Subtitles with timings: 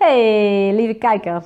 [0.00, 1.42] Hey, lieve kijker.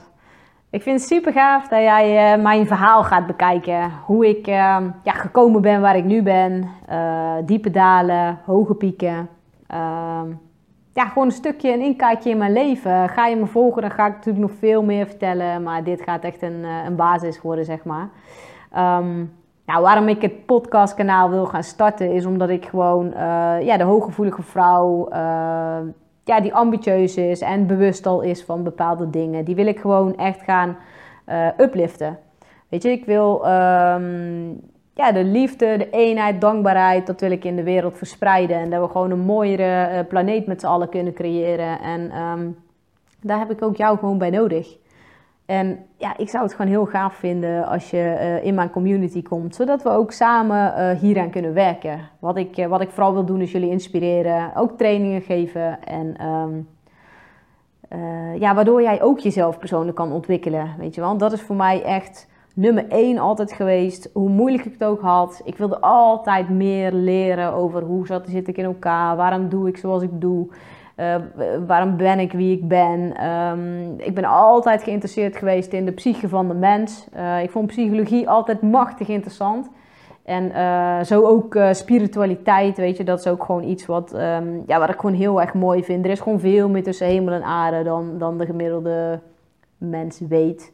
[0.71, 3.93] Ik vind het super gaaf dat jij uh, mijn verhaal gaat bekijken.
[4.05, 6.69] Hoe ik uh, ja, gekomen ben waar ik nu ben.
[6.91, 9.29] Uh, diepe dalen, hoge pieken.
[9.67, 10.29] Ehm,
[10.93, 13.09] ja, gewoon een stukje, een inkijkje in mijn leven.
[13.09, 15.63] Ga je me volgen, dan ga ik natuurlijk nog veel meer vertellen.
[15.63, 18.09] Maar dit gaat echt een, een basis worden, zeg maar.
[19.01, 19.33] Um,
[19.67, 23.13] nou, waarom ik het podcastkanaal wil gaan starten, is omdat ik gewoon
[23.61, 25.09] ja, de hooggevoelige vrouw
[26.25, 29.45] ja, die ambitieus is en bewust al is van bepaalde dingen.
[29.45, 30.77] Die wil ik gewoon echt gaan
[31.29, 32.19] uh, upliften.
[32.69, 34.61] Weet je, ik wil um,
[34.95, 38.57] ja, de liefde, de eenheid, dankbaarheid, dat wil ik in de wereld verspreiden.
[38.57, 41.81] En dat we gewoon een mooiere uh, planeet met z'n allen kunnen creëren.
[41.81, 42.57] En um,
[43.21, 44.77] daar heb ik ook jou gewoon bij nodig.
[45.47, 49.23] En ja, ik zou het gewoon heel gaaf vinden als je uh, in mijn community
[49.23, 52.01] komt, zodat we ook samen uh, hieraan kunnen werken.
[52.19, 56.27] Wat ik, uh, wat ik vooral wil doen is jullie inspireren, ook trainingen geven en
[56.27, 56.69] um,
[58.39, 60.75] ja, waardoor jij ook jezelf persoonlijk kan ontwikkelen.
[60.79, 64.73] Weet je wel, dat is voor mij echt nummer één altijd geweest, hoe moeilijk ik
[64.73, 65.41] het ook had.
[65.45, 70.03] Ik wilde altijd meer leren over hoe zit ik in elkaar, waarom doe ik zoals
[70.03, 70.49] ik doe.
[70.97, 71.15] Uh,
[71.67, 73.27] waarom ben ik wie ik ben?
[73.29, 77.07] Um, ik ben altijd geïnteresseerd geweest in de psyche van de mens.
[77.17, 79.71] Uh, ik vond psychologie altijd machtig interessant.
[80.25, 84.79] En uh, zo ook spiritualiteit, weet je, dat is ook gewoon iets wat, um, ja,
[84.79, 86.05] wat ik gewoon heel erg mooi vind.
[86.05, 89.21] Er is gewoon veel meer tussen hemel en aarde dan, dan de gemiddelde
[89.79, 90.73] mens weet.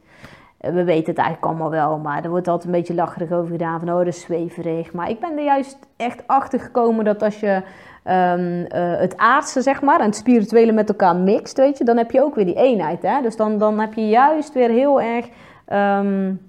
[0.61, 3.79] We weten het eigenlijk allemaal wel, maar er wordt altijd een beetje lacherig over gedaan
[3.79, 4.93] van oh, dat is zweverig.
[4.93, 7.63] Maar ik ben er juist echt achter gekomen dat als je
[8.05, 11.97] um, uh, het aardse, zeg maar, en het spirituele met elkaar mixt, weet je, dan
[11.97, 13.03] heb je ook weer die eenheid.
[13.03, 13.23] Hè?
[13.23, 15.29] Dus dan, dan heb je juist weer heel erg
[15.73, 16.41] um,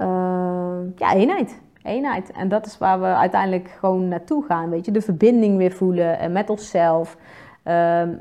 [0.00, 1.60] uh, ja, eenheid.
[1.82, 2.32] Eenheid.
[2.32, 4.92] En dat is waar we uiteindelijk gewoon naartoe gaan, weet je.
[4.92, 7.16] De verbinding weer voelen en met onszelf.
[7.64, 8.20] Um,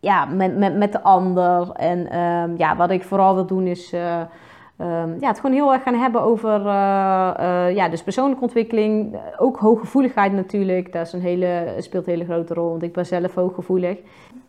[0.00, 1.70] ja, met, met, met de ander.
[1.72, 2.08] En
[2.56, 3.92] ja, wat ik vooral wil doen is...
[3.92, 4.20] Uh,
[4.80, 9.16] Um, ja, het gewoon heel erg gaan hebben over uh, uh, ja, dus persoonlijke ontwikkeling.
[9.38, 10.92] Ook hooggevoeligheid natuurlijk.
[10.92, 13.98] Dat is een hele, speelt een hele grote rol, want ik ben zelf hooggevoelig.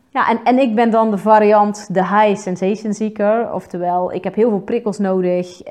[0.09, 3.53] Ja, en, en ik ben dan de variant de high sensation seeker.
[3.53, 5.65] Oftewel, ik heb heel veel prikkels nodig.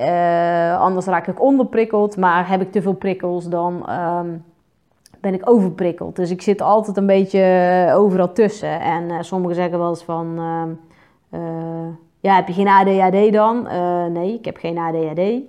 [0.77, 2.17] Anders raak ik onderprikkeld.
[2.17, 4.43] Maar heb ik te veel prikkels, dan um,
[5.21, 6.15] ben ik overprikkeld.
[6.15, 8.81] Dus ik zit altijd een beetje overal tussen.
[8.81, 10.39] En sommigen zeggen wel eens van...
[12.21, 13.67] Ja, heb je geen ADHD dan?
[14.11, 15.41] Nee, ik heb geen ADHD.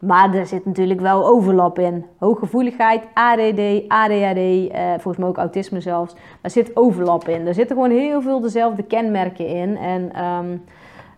[0.00, 2.06] Maar er zit natuurlijk wel overlap in.
[2.18, 6.14] Hooggevoeligheid, ADD, ADHD, volgens mij ook autisme zelfs.
[6.40, 7.46] Daar zit overlap in.
[7.46, 9.76] Er zitten gewoon heel veel dezelfde kenmerken in.
[9.76, 10.12] En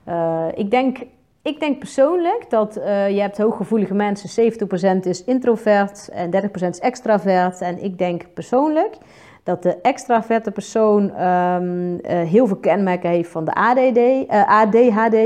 [0.08, 0.98] uh, ik, denk,
[1.42, 6.78] ik denk persoonlijk dat uh, je hebt hooggevoelige mensen, 70% is introvert en 30% is
[6.78, 7.60] extravert.
[7.60, 8.96] En ik denk persoonlijk
[9.42, 15.16] dat de extraverte persoon um, uh, heel veel kenmerken heeft van de ADD, ADHD.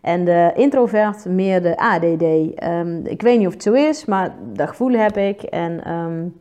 [0.00, 2.54] En de introvert meer de ADD.
[2.54, 5.42] Ehm, ik weet niet of het zo is, maar dat gevoel heb ik.
[5.42, 6.40] En um,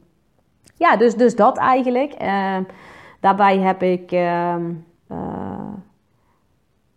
[0.77, 2.13] ja, dus, dus dat eigenlijk.
[3.19, 4.11] Daarbij heb ik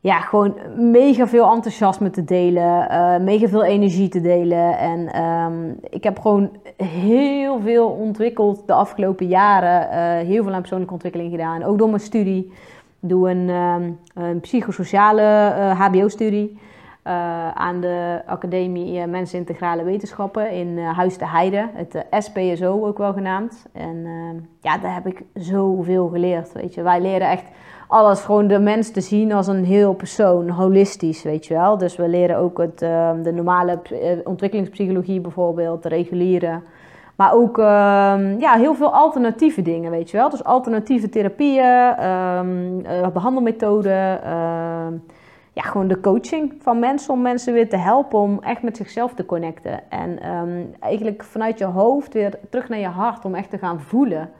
[0.08, 4.78] ja, gewoon mega veel enthousiasme te delen, uh, mega veel energie te delen.
[4.78, 9.88] En um, ik heb gewoon heel veel ontwikkeld de afgelopen jaren.
[9.88, 12.52] Uh, heel veel aan persoonlijke ontwikkeling gedaan, ook door mijn studie.
[13.00, 16.58] Doe een, um, een psychosociale uh, eh, HBO-studie
[17.54, 23.66] aan de Academie Mensen Integrale Wetenschappen in Huis de Heide, het SPSO ook wel genaamd.
[23.72, 26.52] En ehm, ja, daar heb ik zoveel geleerd.
[26.52, 27.44] Weet je, wij leren echt
[27.88, 31.78] alles gewoon de mens te zien als een heel persoon, holistisch, weet je wel.
[31.78, 36.60] Dus we leren ook het, uh, de normale eh, ontwikkelingspsychologie bijvoorbeeld, de reguliere.
[37.16, 37.64] Maar ook uh,
[38.38, 40.30] ja, heel veel alternatieve dingen, weet je wel.
[40.30, 44.22] Dus alternatieve therapieën, uh, behandelmethoden.
[44.22, 44.92] Ehm,
[45.52, 49.14] ja, gewoon de coaching van mensen om mensen weer te helpen om echt met zichzelf
[49.14, 49.90] te connecten.
[49.90, 50.18] En
[50.80, 54.30] eigenlijk vanuit je hoofd weer terug naar je hart om echt te gaan voelen.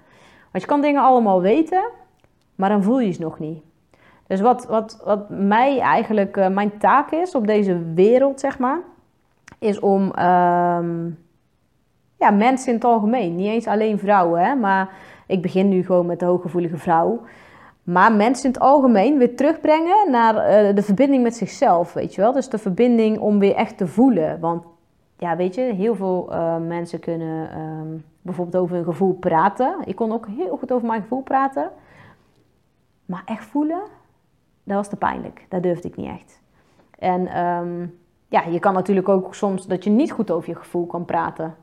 [0.53, 1.83] Want je kan dingen allemaal weten,
[2.59, 3.63] maar dan voel je het nog niet.
[4.27, 8.79] Dus wat, wat, wat mij eigenlijk uh, mijn taak is op deze wereld, zeg maar,
[9.59, 11.19] is om um,
[12.17, 14.91] ja, mensen in het algemeen, niet eens alleen vrouwen, hè, maar
[15.27, 17.21] ik begin nu gewoon met de hooggevoelige vrouw.
[17.83, 22.21] Maar mensen in het algemeen weer terugbrengen naar uh, de verbinding met zichzelf, weet je
[22.21, 22.33] wel.
[22.33, 24.41] Dus de verbinding om weer echt te voelen.
[24.41, 24.65] Want
[25.19, 29.75] ja, weet je, heel veel uh, mensen kunnen um, bijvoorbeeld over hun gevoel praten.
[29.85, 31.71] Ik kon ook heel goed over mijn gevoel praten.
[33.09, 33.83] Maar echt voelen,
[34.65, 35.47] dat was te pijnlijk.
[35.49, 36.41] Dat durfde ik niet echt.
[36.99, 40.87] En um, ja, je kan natuurlijk ook soms dat je niet goed over je gevoel
[40.87, 41.57] kan praten.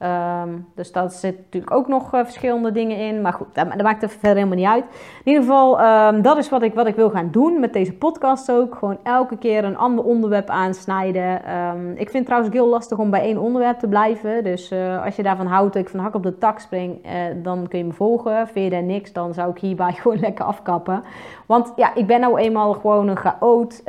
[0.00, 3.20] Ehm, dus daar zitten natuurlijk ook nog uh, verschillende dingen in.
[3.20, 4.84] Maar goed, dat, maakt er verder helemaal niet uit.
[5.24, 7.92] In ieder geval, um, dat is wat ik, wat ik wil gaan doen met deze
[7.92, 8.74] podcast ook.
[8.74, 11.54] Gewoon elke keer een ander onderwerp aansnijden.
[11.56, 14.44] Um, ik vind het trouwens ook heel lastig om bij één onderwerp te blijven.
[14.44, 17.12] Dus uh, als je daarvan houdt dat ik van hak op de tak spring, uh,
[17.42, 18.48] dan kun je me volgen.
[18.48, 21.02] Vind je daar niks, dan zou ik hierbij gewoon lekker afkappen.
[21.46, 23.82] Want ja, ik ben nou eenmaal gewoon een chaot.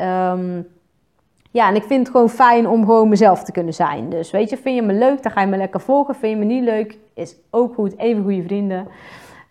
[1.52, 4.10] Ja, en ik vind het gewoon fijn om gewoon mezelf te kunnen zijn.
[4.10, 6.16] Dus weet je, vind je me leuk, dan ga je me lekker volgen.
[6.16, 7.98] Vind je me niet leuk, is ook goed.
[7.98, 8.88] Even goede vrienden.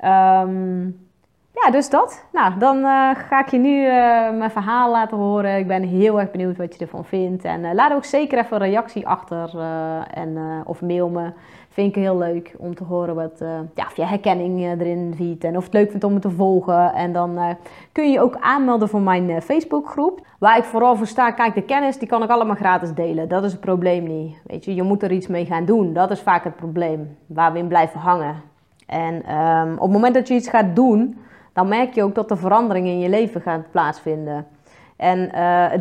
[0.05, 1.09] Um,
[1.53, 2.25] ja, dus dat.
[2.33, 3.91] Nou, dan uh, ga ik je nu uh,
[4.31, 5.59] mijn verhaal laten horen.
[5.59, 7.45] Ik ben heel erg benieuwd wat je ervan vindt.
[7.45, 9.59] En uh, laat ook zeker even een reactie achter
[10.15, 11.33] en, of mail me.
[11.81, 13.39] Vind ik heel leuk om te horen wat,
[13.75, 15.45] ja, of je herkenning erin ziet.
[15.45, 16.93] En of het leuk vindt om me te volgen.
[16.93, 17.57] En dan
[17.93, 20.27] kun je je ook aanmelden voor mijn Facebookgroep.
[20.39, 23.29] Waar ik vooral voor sta, kijk, de kennis die kan ik allemaal gratis delen.
[23.29, 24.37] Dat is het probleem niet.
[24.47, 25.93] Weet je, je moet er iets mee gaan doen.
[25.93, 27.17] Dat is vaak het probleem.
[27.27, 28.35] Waar we in blijven hangen.
[28.87, 31.19] En um, op het moment dat je iets gaat doen
[31.53, 34.47] dan merk je ook dat er verandering in je leven gaat plaatsvinden.
[34.97, 35.31] En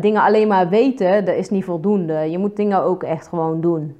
[0.00, 2.30] dingen alleen maar weten, dat is niet voldoende.
[2.30, 3.99] Je moet dingen ook echt gewoon doen.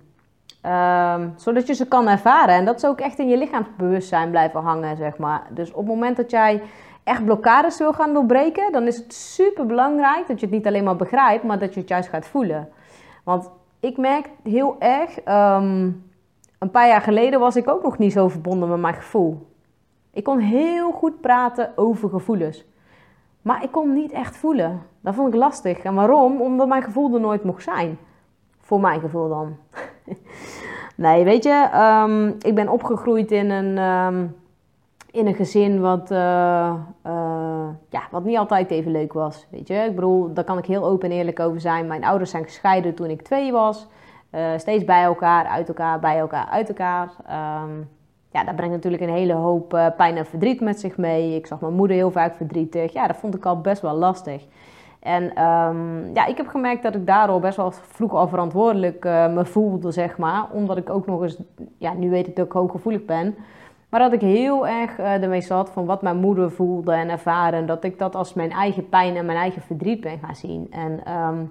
[0.66, 2.54] Uh, zodat je ze kan ervaren.
[2.54, 5.46] En dat ze ook echt in je lichaamsbewustzijn blijven hangen, zeg maar.
[5.50, 6.62] Dus op het moment dat jij
[7.04, 10.84] echt blokkades wil gaan doorbreken, dan is het super belangrijk dat je het niet alleen
[10.84, 12.68] maar begrijpt, maar dat je het juist gaat voelen.
[13.24, 16.10] Want ik merk heel erg, um,
[16.58, 19.48] een paar jaar geleden was ik ook nog niet zo verbonden met mijn gevoel.
[20.12, 22.64] Ik kon heel goed praten over gevoelens.
[23.42, 24.82] Maar ik kon niet echt voelen.
[25.00, 25.78] Dat vond ik lastig.
[25.78, 26.40] En waarom?
[26.40, 27.98] Omdat mijn gevoel er nooit mocht zijn.
[28.60, 29.56] Voor mijn gevoel dan.
[30.96, 31.68] nee, weet je,
[32.04, 34.36] um, ik ben opgegroeid in een, um,
[35.10, 36.74] in een gezin wat, uh,
[37.06, 39.46] uh, ja, wat niet altijd even leuk was.
[39.50, 41.86] Weet je, ik bedoel, daar kan ik heel open en eerlijk over zijn.
[41.86, 43.86] Mijn ouders zijn gescheiden toen ik twee was.
[44.34, 47.10] Uh, steeds bij elkaar, uit elkaar, bij elkaar, uit elkaar.
[47.62, 47.88] Um,
[48.32, 51.34] ja, dat brengt natuurlijk een hele hoop pijn en verdriet met zich mee.
[51.34, 52.92] Ik zag mijn moeder heel vaak verdrietig.
[52.92, 54.42] Ja, dat vond ik al best wel lastig.
[55.00, 59.32] En um, ja, ik heb gemerkt dat ik daardoor best wel vroeg al verantwoordelijk uh,
[59.32, 60.46] me voelde, zeg maar.
[60.52, 61.38] Omdat ik ook nog eens,
[61.78, 63.34] ja, nu weet ik dat ik hooggevoelig ben.
[63.88, 67.66] Maar dat ik heel erg uh, ermee zat van wat mijn moeder voelde en ervaren.
[67.66, 70.66] Dat ik dat als mijn eigen pijn en mijn eigen verdriet ben gaan zien.
[70.70, 71.50] En um,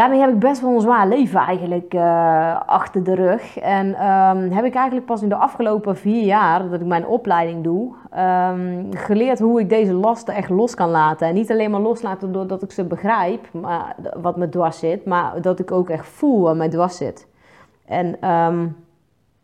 [0.00, 3.58] daarmee heb ik best wel een zwaar leven eigenlijk uh, achter de rug.
[3.58, 7.64] En um, heb ik eigenlijk pas in de afgelopen vier jaar dat ik mijn opleiding
[7.64, 11.26] doe, um, geleerd hoe ik deze lasten echt los kan laten.
[11.26, 15.40] En niet alleen maar loslaten doordat ik ze begrijp, maar, wat me dwars zit, maar
[15.40, 17.28] dat ik ook echt voel wat mij dwars zit.
[17.86, 18.76] En um,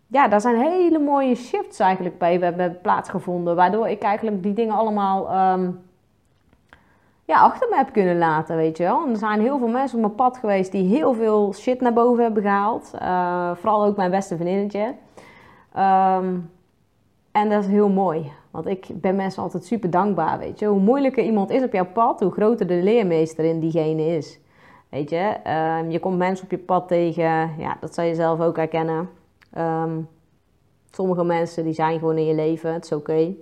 [0.06, 4.74] ja, daar zijn hele mooie shifts eigenlijk bij hebben plaatsgevonden, waardoor ik eigenlijk die dingen
[4.74, 5.28] allemaal
[7.26, 9.04] ja, achter me heb kunnen laten, weet je wel.
[9.04, 11.92] En er zijn heel veel mensen op mijn pad geweest die heel veel shit naar
[11.92, 12.90] boven hebben gehaald.
[12.94, 14.94] Uh, vooral ook mijn beste vriendinnetje.
[15.76, 16.50] Um,
[17.32, 18.32] en dat is heel mooi.
[18.50, 20.66] Want ik ben mensen altijd super dankbaar, weet je.
[20.66, 24.40] Hoe moeilijker iemand is op jouw pad, hoe groter de leermeester in diegene is.
[24.88, 25.36] Weet je,
[25.80, 29.08] um, je komt mensen op je pad tegen, ja, dat zal je zelf ook herkennen.
[29.58, 30.08] Um,
[30.90, 33.34] sommige mensen die zijn gewoon in je leven, het is oké.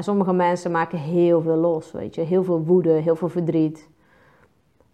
[0.00, 2.20] En sommige mensen maken heel veel los, weet je.
[2.20, 3.88] Heel veel woede, heel veel verdriet.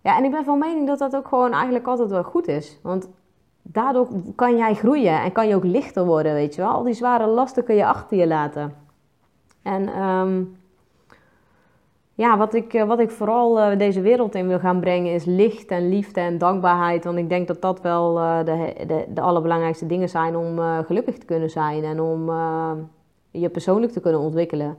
[0.01, 2.79] Ja, en ik ben van mening dat dat ook gewoon eigenlijk altijd wel goed is.
[2.83, 3.09] Want
[3.63, 6.71] daardoor kan jij groeien en kan je ook lichter worden, weet je wel.
[6.71, 8.75] Al die zware lasten kun je achter je laten.
[9.63, 10.57] En um,
[12.15, 15.69] ja, wat ik, wat ik vooral uh, deze wereld in wil gaan brengen is licht
[15.69, 17.05] en liefde en dankbaarheid.
[17.05, 21.19] Want ik denk dat dat wel uh, de, de, de allerbelangrijkste dingen zijn om gelukkig
[21.19, 22.31] te kunnen zijn en om
[23.31, 24.77] je persoonlijk te kunnen ontwikkelen.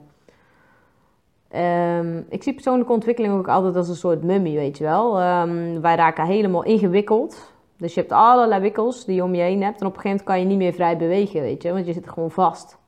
[1.56, 5.22] Um, ik zie persoonlijke ontwikkeling ook altijd als een soort mummie, weet je wel.
[5.22, 7.52] Um, wij raken helemaal ingewikkeld.
[7.76, 9.80] Dus je hebt allerlei wikkels die je om je heen hebt.
[9.80, 11.72] En op een gegeven moment kan je niet meer vrij bewegen, weet je.
[11.72, 12.78] Want je zit gewoon vast.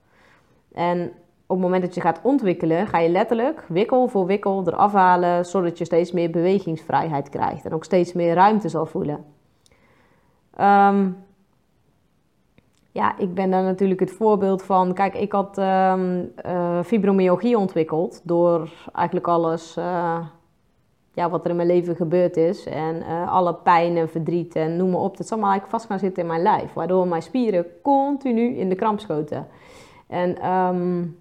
[0.72, 1.12] En
[1.46, 5.46] op het moment dat je gaat ontwikkelen, ga je letterlijk wikkel voor wikkel eraf halen.
[5.46, 7.64] Zodat je steeds meer bewegingsvrijheid krijgt.
[7.64, 9.24] En ook steeds meer ruimte zal voelen.
[10.60, 11.16] Um,
[12.92, 14.94] ja, ik ben daar natuurlijk het voorbeeld van.
[14.94, 16.32] Kijk, ik had um,
[16.85, 20.18] fibromyalgie ontwikkeld door eigenlijk alles uh,
[21.12, 22.66] ja, wat er in mijn leven gebeurd is.
[22.66, 25.16] En uh, alle pijn en verdriet en noem maar op.
[25.16, 26.73] Dat is allemaal eigenlijk vast gaan zitten in mijn lijf.
[26.73, 29.47] Waardoor mijn spieren continu in de kramp schoten.
[30.06, 31.18] En um,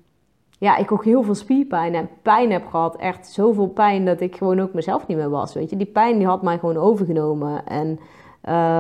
[0.60, 2.96] ja, ik ook heel veel spierpijn en pijn heb gehad.
[2.96, 5.54] Echt zoveel pijn dat ik gewoon ook mezelf niet meer was.
[5.54, 7.66] Weet je, die pijn die had mij gewoon overgenomen.
[7.66, 8.00] En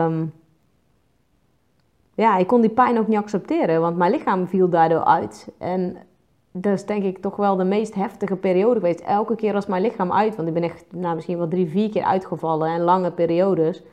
[0.05, 0.33] um,
[2.19, 5.47] ja, ik kon die pijn ook niet accepteren, want mijn lichaam viel daardoor uit.
[5.57, 5.97] En
[6.51, 8.99] dat is denk ik toch wel de meest heftige periode geweest.
[8.99, 11.89] Elke keer als mijn lichaam uit, want ik ben echt nou, misschien wel drie, vier
[11.89, 13.83] keer uitgevallen en lange periodes.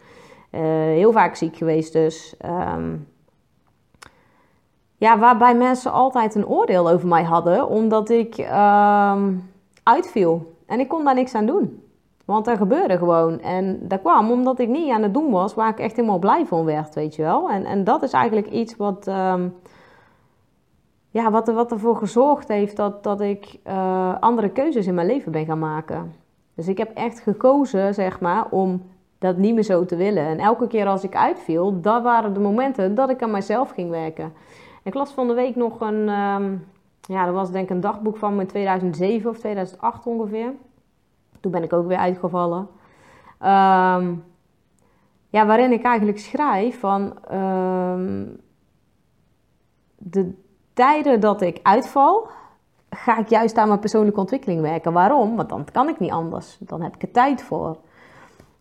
[0.52, 2.34] Uh, heel vaak ziek geweest dus.
[2.74, 3.08] Um,
[4.96, 9.32] ja, waarbij mensen altijd een oordeel over mij hadden, omdat ik ehm,
[9.82, 10.54] uitviel.
[10.66, 11.82] En ik kon daar niks aan doen.
[12.26, 13.40] Want dat gebeurde gewoon.
[13.40, 16.46] En dat kwam omdat ik niet aan het doen was waar ik echt helemaal blij
[16.46, 17.50] van werd, weet je wel.
[17.50, 19.54] En, en dat is eigenlijk iets wat, um,
[21.10, 25.32] ja, wat, wat ervoor gezorgd heeft dat, dat ik uh, andere keuzes in mijn leven
[25.32, 26.14] ben gaan maken.
[26.54, 28.82] Dus ik heb echt gekozen, zeg maar, om
[29.18, 30.26] dat niet meer zo te willen.
[30.26, 33.90] En elke keer als ik uitviel, dat waren de momenten dat ik aan mezelf ging
[33.90, 34.32] werken.
[34.82, 36.66] Ik las van de week nog een, um,
[37.00, 40.52] ja, dat was denk een dagboek van me in 2007 of 2008 ongeveer.
[41.46, 42.68] Toen ben ik ook weer uitgevallen.
[43.40, 44.24] Um,
[45.28, 48.40] ja, waarin ik eigenlijk schrijf van um,
[49.96, 50.32] de
[50.72, 52.28] tijden dat ik uitval,
[52.90, 54.92] ga ik juist aan mijn persoonlijke ontwikkeling werken.
[54.92, 55.36] Waarom?
[55.36, 56.58] Want dan kan ik niet anders.
[56.60, 57.76] Dan heb ik er tijd voor.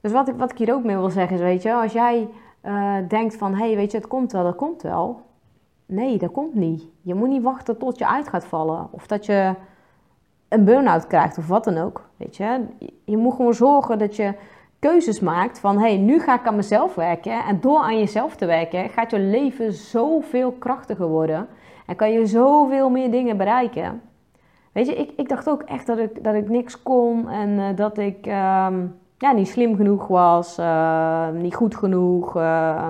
[0.02, 2.30] Dus wat ik, wat ik hier ook mee wil zeggen is, weet je, als jij
[2.64, 5.22] uh, denkt van, hé, hey, weet je, het komt wel, dat komt wel.
[5.86, 6.88] Nee, dat komt niet.
[7.02, 8.88] Je moet niet wachten tot je uit gaat vallen.
[8.92, 9.56] Of dat je
[10.50, 12.10] een burn-out krijgt of wat dan ook.
[12.18, 12.66] Weet je?
[13.06, 14.34] je moet gewoon zorgen dat je
[14.80, 15.80] keuzes maakt van...
[15.80, 17.44] hey, nu ga ik aan mezelf werken.
[17.44, 21.48] En door aan jezelf te werken gaat je leven zoveel krachtiger worden.
[21.86, 24.02] En kan je zoveel meer dingen bereiken.
[24.72, 27.30] Weet je, ik, ik dacht ook echt dat ik, dat ik niks kon.
[27.30, 30.60] En uh, dat ik um, ja, niet slim genoeg was.
[30.60, 32.38] Uh, niet goed genoeg.
[32.38, 32.88] Uh,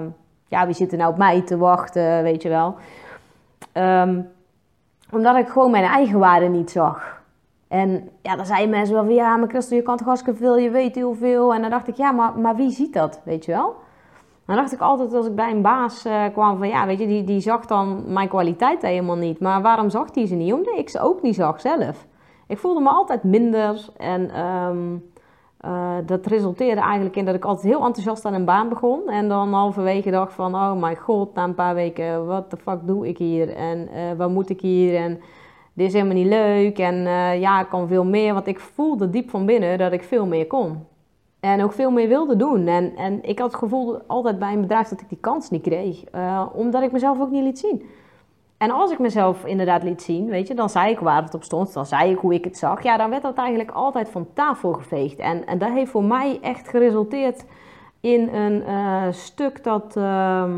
[0.48, 2.76] ja, wie zit er nou op mij te wachten, weet je wel.
[3.74, 4.28] Um,
[5.12, 7.15] omdat ik gewoon mijn eigen waarde niet zag.
[7.76, 10.58] En ja, dan zeiden mensen wel van, ja, maar Christel, je kan toch hartstikke veel,
[10.58, 11.54] je weet heel veel.
[11.54, 13.76] En dan dacht ik, ja, maar, maar wie ziet dat, weet je wel?
[14.46, 17.08] Dan dacht ik altijd als ik bij een baas uh, kwam van, ja, weet je,
[17.08, 19.40] die, die zag dan mijn kwaliteit helemaal niet.
[19.40, 20.54] Maar waarom zag die ze niet?
[20.54, 22.08] Omdat ik ze ook niet zag zelf.
[22.48, 25.04] Ik voelde me altijd minder en um,
[25.66, 29.10] uh, dat resulteerde eigenlijk in dat ik altijd heel enthousiast aan een baan begon.
[29.10, 32.80] En dan halverwege dacht van, oh mijn god, na een paar weken, wat de fuck
[32.84, 33.56] doe ik hier?
[33.56, 34.96] En uh, wat moet ik hier?
[34.96, 35.20] En
[35.76, 36.80] dit is helemaal niet leuk.
[36.80, 38.34] En uh, ja, ik kan veel meer.
[38.34, 40.86] Want ik voelde diep van binnen dat ik veel meer kon.
[41.40, 42.68] En ook veel meer wilde doen.
[42.68, 45.62] En, en ik had het gevoel altijd bij een bedrijf dat ik die kans niet
[45.62, 46.04] kreeg.
[46.54, 47.84] omdat ik mezelf ook niet liet zien.
[48.58, 51.44] En als ik mezelf inderdaad liet zien, weet je, dan zei ik waar het op
[51.44, 52.84] stond, dan zei ik hoe ik het zag.
[52.84, 55.20] Ja, dan werd dat eigenlijk altijd van tafel geveegd.
[55.20, 57.46] En, en dat heeft voor mij echt geresulteerd
[58.00, 59.96] in een uh, stuk dat.
[59.98, 60.50] Uh,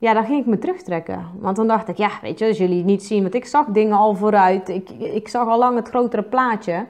[0.00, 1.26] ja, daar ging ik me terugtrekken.
[1.38, 3.96] Want dan dacht ik, ja, weet je, als jullie niet zien, want ik zag dingen
[3.96, 4.68] al vooruit.
[4.68, 6.86] Ik, ik zag al lang het grotere plaatje.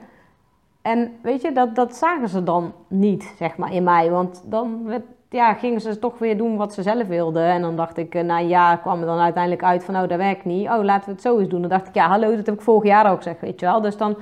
[0.81, 4.11] En weet je, dat, dat zagen ze dan niet, zeg maar, in mij.
[4.11, 4.91] Want dan
[5.29, 7.43] ja, gingen ze toch weer doen wat ze zelf wilden.
[7.43, 10.45] En dan dacht ik, nou ja, kwam er dan uiteindelijk uit van, oh, dat werkt
[10.45, 10.67] niet.
[10.67, 11.61] Oh, laten we het zo eens doen.
[11.61, 13.81] Dan dacht ik, ja, hallo, dat heb ik vorig jaar ook gezegd, weet je wel.
[13.81, 14.15] Dus dan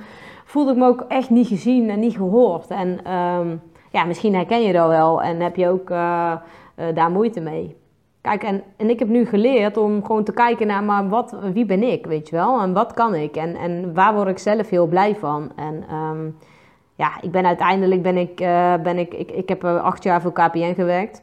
[0.44, 2.66] voelde ik me ook echt niet gezien en niet gehoord.
[2.66, 6.32] En um, ja, misschien herken je dat wel en heb je ook uh,
[6.76, 7.76] uh, daar moeite mee.
[8.20, 11.66] Kijk, en, en ik heb nu geleerd om gewoon te kijken naar, maar wat, wie
[11.66, 12.60] ben ik, weet je wel?
[12.60, 13.36] En wat kan ik?
[13.36, 15.52] En, en waar word ik zelf heel blij van?
[15.56, 15.94] En...
[15.94, 16.36] Um,
[17.00, 20.32] ja, ik ben uiteindelijk ben ik, uh, ben ik, ik, ik heb acht jaar voor
[20.32, 21.22] KPN gewerkt.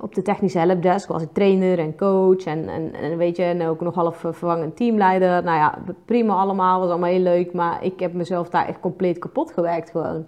[0.00, 3.80] Op de technische helpdesk was ik trainer en coach en, en, weet je, en ook
[3.80, 5.42] nog half vervangend teamleider.
[5.42, 9.18] Nou ja, prima allemaal, was allemaal heel leuk, maar ik heb mezelf daar echt compleet
[9.18, 10.26] kapot gewerkt gewoon.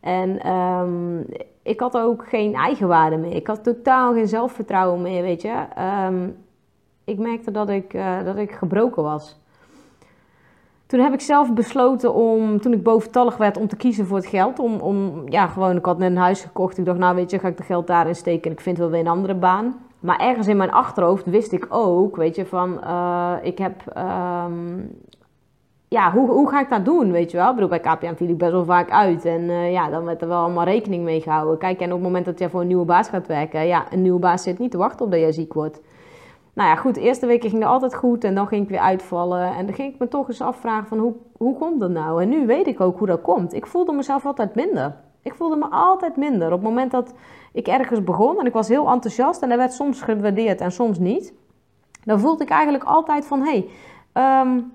[0.00, 1.26] En um,
[1.68, 3.34] ik had ook geen eigenwaarde meer.
[3.34, 5.64] Ik had totaal geen zelfvertrouwen meer, weet je.
[6.06, 6.36] Um,
[7.04, 9.40] ik merkte dat ik, uh, dat ik gebroken was.
[10.86, 14.26] Toen heb ik zelf besloten om, toen ik boventallig werd, om te kiezen voor het
[14.26, 14.58] geld.
[14.58, 16.78] Om, om, ja, gewoon, ik had net een huis gekocht.
[16.78, 18.90] Ik dacht, nou weet je, ga ik de geld daarin steken en ik vind wel
[18.90, 19.76] weer een andere baan.
[20.00, 23.96] Maar ergens in mijn achterhoofd wist ik ook, weet je, van, uh, ik heb,
[24.46, 24.90] um,
[25.88, 27.48] ja, hoe, hoe ga ik dat doen, weet je wel?
[27.48, 29.24] Ik bedoel, bij KPN viel ik best wel vaak uit.
[29.24, 31.58] En uh, ja, dan werd er wel allemaal rekening mee gehouden.
[31.58, 34.02] Kijk, en op het moment dat je voor een nieuwe baas gaat werken, ja, een
[34.02, 35.80] nieuwe baas zit niet te wachten op dat je ziek wordt.
[36.52, 38.78] Nou ja, goed, de eerste weken ging het altijd goed en dan ging ik weer
[38.78, 39.56] uitvallen.
[39.56, 42.22] En dan ging ik me toch eens afvragen van hoe, hoe komt dat nou?
[42.22, 43.54] En nu weet ik ook hoe dat komt.
[43.54, 44.96] Ik voelde mezelf altijd minder.
[45.22, 46.46] Ik voelde me altijd minder.
[46.46, 47.14] Op het moment dat
[47.52, 50.98] ik ergens begon en ik was heel enthousiast en dat werd soms gewaardeerd en soms
[50.98, 51.34] niet.
[52.04, 53.64] Dan voelde ik eigenlijk altijd van, hé,
[54.12, 54.72] hey, um,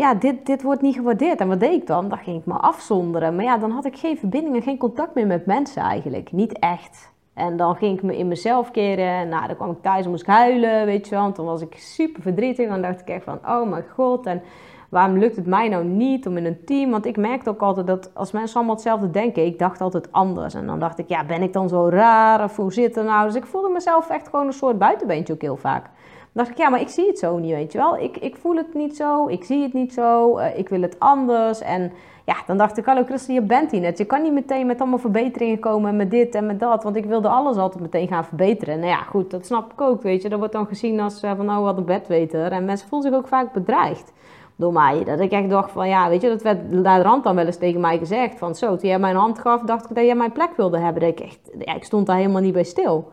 [0.00, 1.40] ja, dit, dit wordt niet gewaardeerd.
[1.40, 2.08] En wat deed ik dan?
[2.08, 3.36] Dan ging ik me afzonderen.
[3.36, 6.32] Maar ja, dan had ik geen verbinding en geen contact meer met mensen eigenlijk.
[6.32, 7.12] Niet echt.
[7.34, 9.28] En dan ging ik me in mezelf keren.
[9.28, 11.22] Nou, dan kwam ik thuis en moest ik huilen, weet je wel.
[11.22, 12.68] Want dan was ik super verdrietig.
[12.68, 14.26] Dan dacht ik echt van, oh mijn god.
[14.26, 14.42] En
[14.88, 16.90] waarom lukt het mij nou niet om in een team...
[16.90, 19.46] Want ik merkte ook altijd dat als mensen allemaal hetzelfde denken...
[19.46, 20.54] Ik dacht altijd anders.
[20.54, 22.44] En dan dacht ik, ja, ben ik dan zo raar?
[22.44, 23.26] Of hoe zit het nou?
[23.26, 25.90] Dus ik voelde mezelf echt gewoon een soort buitenbeentje ook heel vaak.
[26.36, 27.98] Dacht ik, ja, maar ik zie het zo niet, weet je wel.
[27.98, 30.96] Ik, ik voel het niet zo, ik zie het niet zo, uh, ik wil het
[30.98, 31.60] anders.
[31.60, 31.92] En
[32.24, 33.98] ja, dan dacht ik, hallo Christel, je bent hier net.
[33.98, 36.82] Je kan niet meteen met allemaal verbeteringen komen met dit en met dat.
[36.82, 38.78] Want ik wilde alles altijd meteen gaan verbeteren.
[38.78, 40.28] Nou ja, goed, dat snap ik ook, weet je.
[40.28, 42.52] Dat wordt dan gezien als uh, van, nou, wat een bedweter.
[42.52, 44.12] En mensen voelen zich ook vaak bedreigd
[44.56, 45.04] door mij.
[45.04, 47.46] Dat ik echt dacht van, ja, weet je, dat werd naar de rand dan wel
[47.46, 48.38] eens tegen mij gezegd.
[48.38, 51.02] Van zo, toen jij mijn hand gaf, dacht ik dat jij mijn plek wilde hebben.
[51.02, 53.12] Dat ik echt, ja, ik stond daar helemaal niet bij stil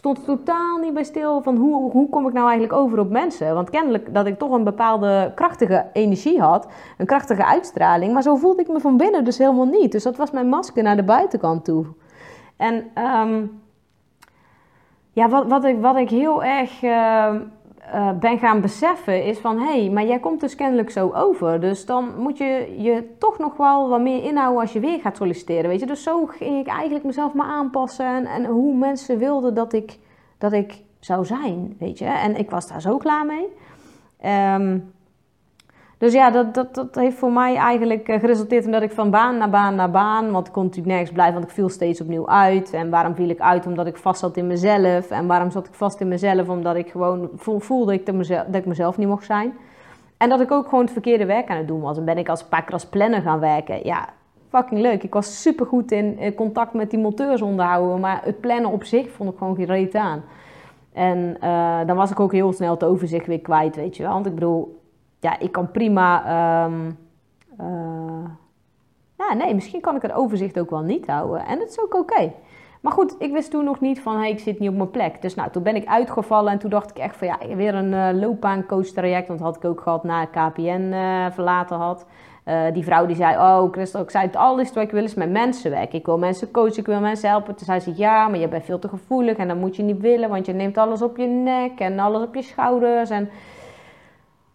[0.00, 3.54] stond totaal niet bij stil van hoe, hoe kom ik nou eigenlijk over op mensen.
[3.54, 6.66] Want kennelijk dat ik toch een bepaalde krachtige energie had,
[6.98, 8.12] een krachtige uitstraling.
[8.12, 9.92] Maar zo voelde ik me van binnen dus helemaal niet.
[9.92, 11.86] Dus dat was mijn masker naar de buitenkant toe.
[12.56, 12.90] En
[13.28, 13.60] um,
[15.12, 16.82] ja, wat, wat, ik, wat ik heel erg...
[16.82, 17.34] Uh,
[17.94, 19.58] uh, ben gaan beseffen is van...
[19.58, 21.60] hé, hey, maar jij komt dus kennelijk zo over.
[21.60, 25.16] Dus dan moet je je toch nog wel wat meer inhouden als je weer gaat
[25.16, 25.86] solliciteren, weet je.
[25.86, 28.26] Dus zo ging ik eigenlijk mezelf maar aanpassen...
[28.26, 29.98] en, hoe mensen wilden dat ik,
[30.38, 32.04] dat ik zou zijn, weet je.
[32.04, 33.46] En ik was daar zo klaar mee.
[34.54, 34.92] Um,
[36.00, 39.10] dus ja, dat, dat, dat heeft voor mij eigenlijk eh, geresulteerd in dat ik van
[39.10, 42.00] baan naar baan naar baan, want ik kon natuurlijk nergens blijven, want ik viel steeds
[42.00, 42.72] opnieuw uit.
[42.72, 43.66] En waarom viel ik uit?
[43.66, 45.10] Omdat ik vast zat in mezelf.
[45.10, 46.48] En waarom zat ik vast in mezelf?
[46.48, 49.52] Omdat ik gewoon voelde ik dat, mezelf, dat ik mezelf niet mocht zijn.
[50.16, 51.98] En dat ik ook gewoon het verkeerde werk aan het doen was.
[51.98, 53.86] En ben ik als paar keer als planner gaan werken.
[53.86, 54.08] Ja,
[54.48, 55.02] fucking leuk.
[55.02, 58.00] Ik was super goed in contact met die monteurs onderhouden.
[58.00, 60.22] Maar het plannen op zich vond ik gewoon geen reet aan.
[60.92, 64.12] En uh, dan was ik ook heel snel het overzicht weer kwijt, weet je wel.
[64.12, 64.79] Want ik bedoel,
[65.20, 66.64] ja, ik kan prima.
[66.64, 66.98] Um,
[67.60, 68.28] uh,
[69.18, 71.46] ja, nee, misschien kan ik het overzicht ook wel niet houden.
[71.46, 72.32] En dat is ook oké.
[72.80, 75.22] Maar goed, ik wist toen nog niet van, hey, ik zit niet op mijn plek.
[75.22, 77.92] Dus nou, toen ben ik uitgevallen en toen dacht ik echt van, ja, weer een
[77.92, 79.28] uh, loopbaancoach traject.
[79.28, 82.06] Want dat had ik ook gehad na KPN eh, verlaten had.
[82.72, 85.30] Die vrouw die zei, oh Christel, ik zei het alles wat ik wil is met
[85.30, 85.98] mensen werken.
[85.98, 87.54] Ik wil mensen coachen, ik wil mensen helpen.
[87.54, 90.00] Toen zei ze, ja, maar je bent veel te gevoelig en dat moet je niet
[90.00, 90.28] willen.
[90.28, 93.30] Want je neemt alles op je nek en alles op je schouders en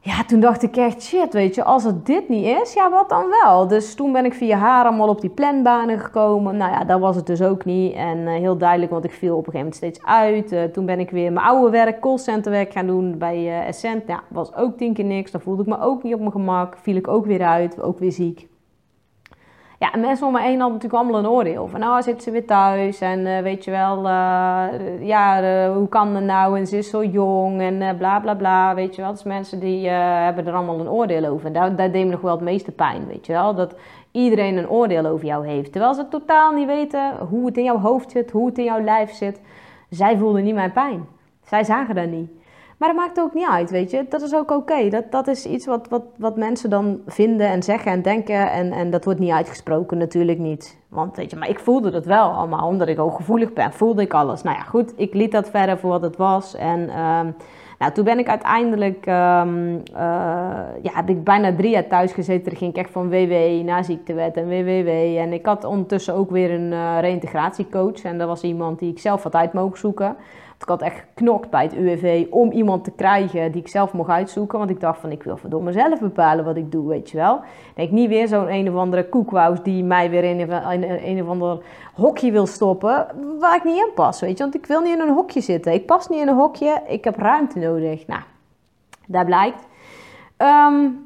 [0.06, 3.10] ja, toen dacht ik echt, shit, weet je, als het dit niet is, ja, wat
[3.10, 3.68] dan wel?
[3.68, 6.58] Dus toen ben ik via haar allemaal op die planbanen gekomen.
[6.58, 7.94] Nou ja, dat was het dus ook niet.
[7.94, 10.52] En uh, heel duidelijk, want ik viel op een gegeven moment steeds uit.
[10.52, 14.08] Uh, toen ben ik weer mijn oude werk, callcenterwerk gaan doen bij uh, Essent.
[14.08, 15.32] Ja, was ook tien keer niks.
[15.32, 16.78] Dan voelde ik me ook niet op mijn gemak.
[16.78, 18.48] Viel ik ook weer uit, ook weer ziek.
[19.80, 21.68] Ja, en mensen om me heen hadden natuurlijk allemaal een oordeel.
[21.68, 24.68] Van, nou, zit ze weer thuis en uh, weet je wel, uh,
[25.00, 26.58] ja, uh, hoe kan dat nou?
[26.58, 29.12] En ze is zo jong en bla bla bla, weet je wel.
[29.12, 31.48] Dus mensen die hebben er allemaal een oordeel over.
[31.48, 33.56] En daar, daar deed me nog wel het meeste pijn, weet je wel.
[33.56, 33.76] Dat
[34.12, 35.72] iedereen een oordeel over jou heeft.
[35.72, 38.82] Terwijl ze totaal niet weten hoe het in jouw hoofd zit, hoe het in jouw
[38.82, 39.42] lijf zit.
[39.90, 41.06] Zij voelden niet mijn pijn.
[41.44, 42.30] Zij zagen dat niet.
[42.78, 44.06] Maar dat maakt ook niet uit, weet je.
[44.10, 44.90] Dat is ook oké.
[44.90, 48.52] Dat, dat is iets wat, wat, wat mensen dan vinden en zeggen en denken.
[48.52, 50.78] En, en dat wordt niet uitgesproken, natuurlijk niet.
[50.90, 52.68] Want weet je, maar ik voelde dat wel allemaal.
[52.68, 54.42] Omdat ik ook gevoelig ben, voelde ik alles.
[54.42, 56.56] Nou ja, goed, ik liet dat verder voor wat het was.
[56.56, 57.36] En um,
[57.80, 59.06] nou, toen ben ik uiteindelijk...
[59.06, 60.02] Um, uh,
[60.82, 62.50] ja, heb ik bijna drie jaar thuis gezeten.
[62.50, 65.18] Dan ging ik echt van WW naar ziektewet en WWW.
[65.18, 68.04] En ik had ondertussen ook weer een uh, reïntegratiecoach.
[68.04, 70.16] En dat was iemand die ik zelf had uit mogen zoeken
[70.66, 74.10] ik had echt geknokt bij het UWV om iemand te krijgen die ik zelf mocht
[74.10, 74.58] uitzoeken.
[74.58, 77.40] Want ik dacht van, ik wil voor mezelf bepalen wat ik doe, weet je wel.
[77.76, 81.28] Denk niet weer zo'n een of andere koekwous die mij weer in een, een of
[81.28, 83.08] ander hokje wil stoppen
[83.40, 84.44] waar ik niet in pas, weet je.
[84.44, 85.74] Want ik wil niet in een hokje zitten.
[85.74, 88.08] Ik pas niet in een hokje, ik heb ruimte nodig.
[88.08, 88.22] Nou,
[89.08, 89.68] daar blijkt.
[90.38, 91.05] Um,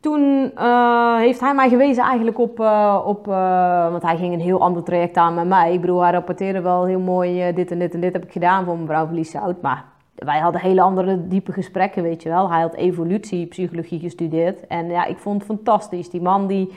[0.00, 4.40] toen uh, heeft hij mij gewezen eigenlijk op, uh, op uh, want hij ging een
[4.40, 5.72] heel ander traject aan met mij.
[5.72, 8.64] Ik bedoel, hij rapporteerde wel heel mooi, dit en dit en dit heb ik gedaan
[8.64, 9.62] voor mevrouw Verlieshout.
[9.62, 9.84] Maar
[10.14, 12.50] wij hadden hele andere diepe gesprekken, weet je wel.
[12.50, 14.66] Hij had evolutiepsychologie gestudeerd.
[14.66, 16.10] En ja, ik vond het fantastisch.
[16.10, 16.72] Die man die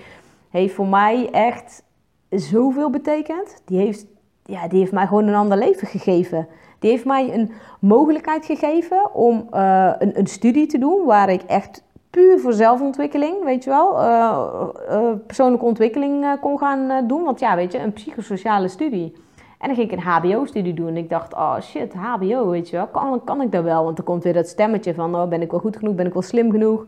[0.49, 1.83] heeft voor mij echt
[2.29, 3.61] zoveel betekend.
[3.65, 4.05] Die heeft,
[4.43, 6.47] ja, die heeft mij gewoon een ander leven gegeven.
[6.79, 11.83] Die heeft mij een mogelijkheid gegeven om een, een studie te doen waar ik echt
[12.13, 14.39] puur voor zelfontwikkeling, weet je wel, uh,
[14.89, 17.23] uh, persoonlijke ontwikkeling kon gaan doen.
[17.23, 19.13] Want ja, weet je, een psychosociale studie.
[19.59, 20.87] En dan ging ik een HBO-studie doen.
[20.87, 23.83] En ik dacht, oh shit, HBO, weet je wel, kan, kan ik dat wel?
[23.83, 26.13] Want er komt weer dat stemmetje van, oh, ben ik wel goed genoeg, ben ik
[26.13, 26.85] wel slim genoeg?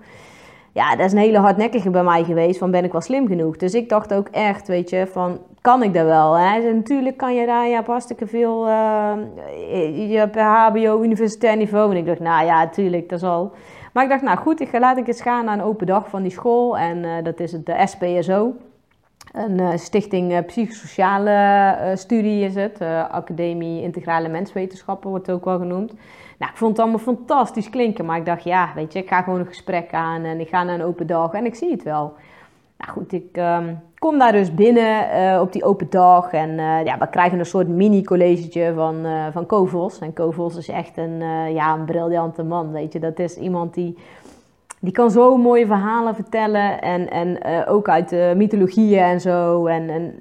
[0.71, 3.57] Ja, dat is een hele hardnekkige bij mij geweest, van ben ik wel slim genoeg?
[3.57, 6.33] Dus ik dacht ook echt, weet je, van, kan ik dat wel?
[6.33, 6.73] Hè?
[6.73, 8.67] natuurlijk kan je daar, ja, hartstikke veel,
[10.09, 11.91] je hebt HBO, universitair niveau.
[11.91, 13.51] En ik dacht, nou ja, tuurlijk, dat is al...
[13.95, 16.09] Maar ik dacht, nou goed, ik ga, laat ik eens gaan naar een open dag
[16.09, 16.77] van die school.
[16.77, 18.53] En uh, dat is het de SPSO.
[19.31, 22.81] Een uh, stichting psychosociale studie is het.
[23.11, 25.93] Academie Integrale Menswetenschappen wordt het ook wel genoemd.
[26.37, 28.05] Nou, ik vond het allemaal fantastisch klinken.
[28.05, 30.23] Maar ik dacht, ja, weet je, ik ga gewoon een gesprek aan.
[30.23, 32.13] En ik ga naar een open dag en ik zie het wel.
[32.87, 36.33] Goed, ik ehm, kom daar dus binnen eh, op die open dag.
[36.33, 39.99] En uh, ja, we krijgen een soort mini-collegetje van, uh, van Kovos.
[39.99, 41.19] En Kovos is echt een,
[41.53, 42.99] ja, een briljante man, weet je.
[42.99, 43.97] Dat is iemand die,
[44.79, 46.81] die kan zo mooie verhalen vertellen.
[46.81, 49.65] En, en ook uit de mythologieën en zo.
[49.65, 50.13] En, en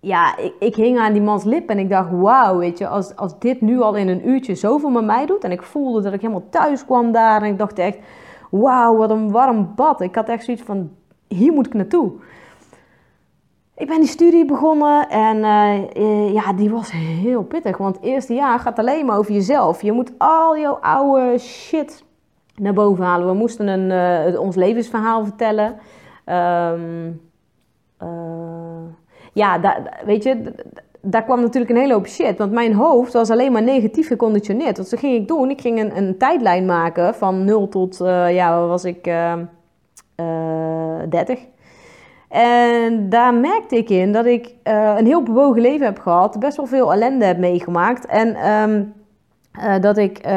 [0.00, 2.88] ja, ik, ik hing aan die mans lip en ik dacht, wauw, weet je.
[2.88, 5.44] Als, als dit nu al in een uurtje zoveel met mij doet.
[5.44, 7.42] En ik voelde dat ik helemaal thuis kwam daar.
[7.42, 7.98] En ik dacht echt,
[8.50, 10.00] wauw, wat een warm bad.
[10.00, 10.90] Ik had echt zoiets van,
[11.34, 12.12] hier moet ik naartoe.
[13.82, 17.76] Ik ben die studie begonnen en eh, eh, ja, die was heel pittig.
[17.76, 19.82] Want het eerste jaar gaat alleen maar over jezelf.
[19.82, 22.04] Je moet al jouw oude shit
[22.56, 23.26] naar boven halen.
[23.26, 25.76] We moesten een, uh, ons levensverhaal vertellen.
[26.26, 27.20] Um,
[29.32, 29.60] ja,
[30.04, 30.54] weet je,
[31.00, 32.38] daar kwam natuurlijk een hele hoop shit.
[32.38, 34.76] Want mijn hoofd was alleen maar negatief geconditioneerd.
[34.76, 35.50] Wat ging ik doen?
[35.50, 37.96] Ik ging een, een tijdlijn maken van 0 tot,
[38.28, 39.10] ja, was ik,
[41.08, 41.38] 30.
[42.28, 46.56] En daar merkte ik in dat ik uh, een heel bewogen leven heb gehad, best
[46.56, 48.06] wel veel ellende heb meegemaakt.
[48.06, 48.92] En um,
[49.58, 50.32] uh, dat ik uh,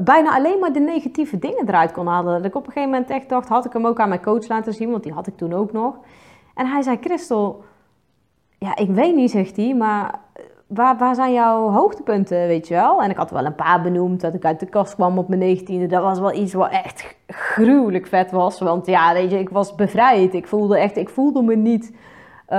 [0.00, 2.36] bijna alleen maar de negatieve dingen eruit kon halen.
[2.36, 4.48] Dat ik op een gegeven moment echt dacht, had ik hem ook aan mijn coach
[4.48, 5.94] laten zien, want die had ik toen ook nog.
[6.54, 7.64] En hij zei, Christel,
[8.58, 10.20] ja, ik weet niet, zegt hij, maar
[10.74, 13.02] waar, zijn jouw hoogtepunten, weet je wel?
[13.02, 15.40] En ik had wel een paar benoemd, dat ik uit de kast kwam op mijn
[15.40, 15.86] negentiende.
[15.86, 18.60] Dat was wel iets wat echt gruwelijk vet was.
[18.60, 20.34] Want ja, weet je, ik was bevrijd.
[20.34, 21.90] Ik voelde echt, ik voelde me niet...
[22.48, 22.58] Uh,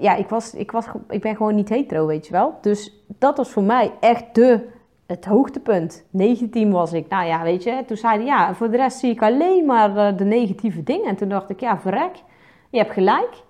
[0.00, 2.58] ja, ik, was, ik, was, ik ben gewoon niet hetero, weet je wel.
[2.60, 4.68] Dus dat was voor mij echt de,
[5.06, 6.04] het hoogtepunt.
[6.10, 7.08] 19 was ik.
[7.08, 9.96] Nou ja, weet je, toen zei hij, ja, voor de rest zie ik alleen maar
[9.96, 11.06] eh, de negatieve dingen.
[11.06, 12.22] En toen dacht ik, ja, verrek,
[12.70, 13.42] je hebt gelijk.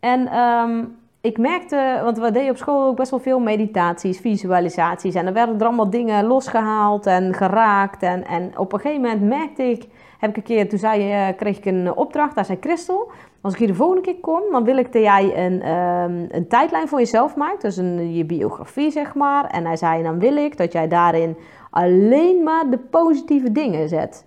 [0.00, 5.14] En um, ik merkte, want we deden op school ook best wel veel meditaties, visualisaties.
[5.14, 8.02] En er werden er allemaal dingen losgehaald en geraakt.
[8.02, 9.86] En, en op een gegeven moment merkte ik,
[10.18, 13.52] heb ik een keer, toen zei, uh, kreeg ik een opdracht, daar zei Christel, als
[13.52, 16.88] ik hier de volgende keer kom, dan wil ik dat jij een, um, een tijdlijn
[16.88, 17.62] voor jezelf maakt.
[17.62, 19.44] Dus een, je biografie, zeg maar.
[19.44, 21.36] En hij zei, dan wil ik dat jij daarin
[21.70, 24.26] alleen maar de positieve dingen zet.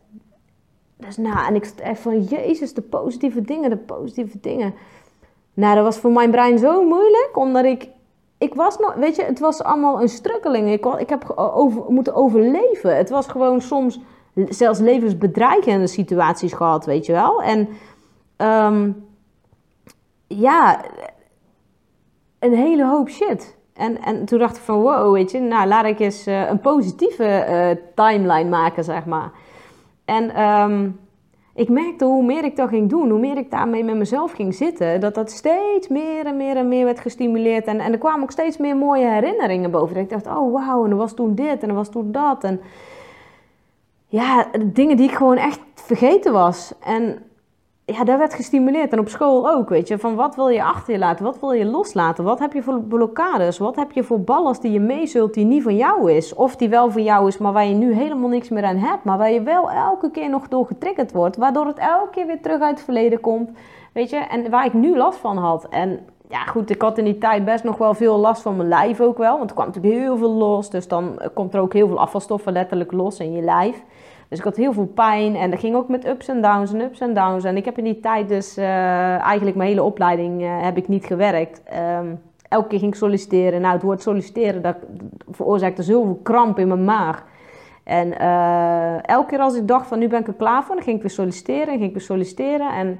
[0.97, 4.73] Dus nou, en ik echt van, jezus, de positieve dingen, de positieve dingen.
[5.53, 7.89] Nou, dat was voor mijn brein zo moeilijk, omdat ik...
[8.37, 10.71] Ik was nog, weet je, het was allemaal een strukkeling.
[10.71, 12.97] Ik, ik heb over, moeten overleven.
[12.97, 13.99] Het was gewoon soms
[14.35, 17.41] zelfs levensbedreigende situaties gehad, weet je wel.
[17.41, 17.69] En
[18.37, 19.05] um,
[20.27, 20.81] ja,
[22.39, 23.57] een hele hoop shit.
[23.73, 26.59] En, en toen dacht ik van, wow, weet je, nou laat ik eens uh, een
[26.59, 29.31] positieve uh, timeline maken, zeg maar.
[30.05, 30.99] En um,
[31.55, 34.55] ik merkte hoe meer ik dat ging doen, hoe meer ik daarmee met mezelf ging
[34.55, 37.65] zitten, dat dat steeds meer en meer en meer werd gestimuleerd.
[37.65, 39.95] En, en er kwamen ook steeds meer mooie herinneringen boven.
[39.95, 42.43] Dat ik dacht, oh wauw, en er was toen dit en er was toen dat.
[42.43, 42.61] En
[44.07, 46.73] ja, dingen die ik gewoon echt vergeten was.
[46.83, 47.23] En
[47.85, 48.91] ja, dat werd gestimuleerd.
[48.91, 49.97] En op school ook, weet je.
[49.97, 51.25] Van wat wil je achter je laten?
[51.25, 52.23] Wat wil je loslaten?
[52.23, 53.57] Wat heb je voor blokkades?
[53.57, 56.33] Wat heb je voor ballast die je mee zult die niet van jou is?
[56.33, 59.03] Of die wel van jou is, maar waar je nu helemaal niks meer aan hebt.
[59.03, 61.37] Maar waar je wel elke keer nog door getriggerd wordt.
[61.37, 63.49] Waardoor het elke keer weer terug uit het verleden komt.
[63.93, 65.67] Weet je, en waar ik nu last van had.
[65.69, 68.69] En ja, goed, ik had in die tijd best nog wel veel last van mijn
[68.69, 69.37] lijf ook wel.
[69.37, 70.69] Want er kwam natuurlijk heel veel los.
[70.69, 73.83] Dus dan komt er ook heel veel afvalstoffen letterlijk los in je lijf.
[74.31, 76.81] Dus ik had heel veel pijn en dat ging ook met ups en downs en
[76.81, 77.43] ups en downs.
[77.43, 78.65] En ik heb in die tijd dus uh,
[79.21, 81.61] eigenlijk mijn hele opleiding uh, heb ik niet gewerkt.
[81.99, 83.61] Um, elke keer ging ik solliciteren.
[83.61, 84.75] Nou, het woord solliciteren, dat
[85.31, 87.25] veroorzaakte zoveel kramp in mijn maag.
[87.83, 90.83] En uh, elke keer als ik dacht van nu ben ik er klaar voor, dan
[90.83, 92.73] ging ik weer solliciteren, ging ik weer solliciteren.
[92.73, 92.99] En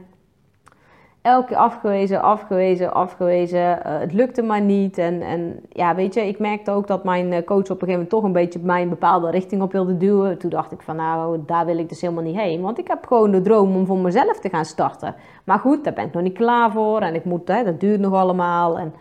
[1.22, 3.60] elke keer afgewezen, afgewezen, afgewezen.
[3.60, 4.98] Uh, het lukte maar niet.
[4.98, 7.92] En, en ja, weet je, ik merkte ook dat mijn eh, coach op een gegeven
[7.92, 10.38] moment toch een beetje mij een bepaalde richting op wilde duwen.
[10.38, 12.62] Toen dacht ik van nou, daar wil ik dus helemaal niet heen.
[12.62, 15.16] Want ik heb gewoon de droom om voor mezelf te gaan starten.
[15.44, 17.00] Maar goed, daar ben ik nog niet klaar voor.
[17.00, 18.80] En ik moet, hè, dat duurt nog allemaal.
[18.80, 18.94] En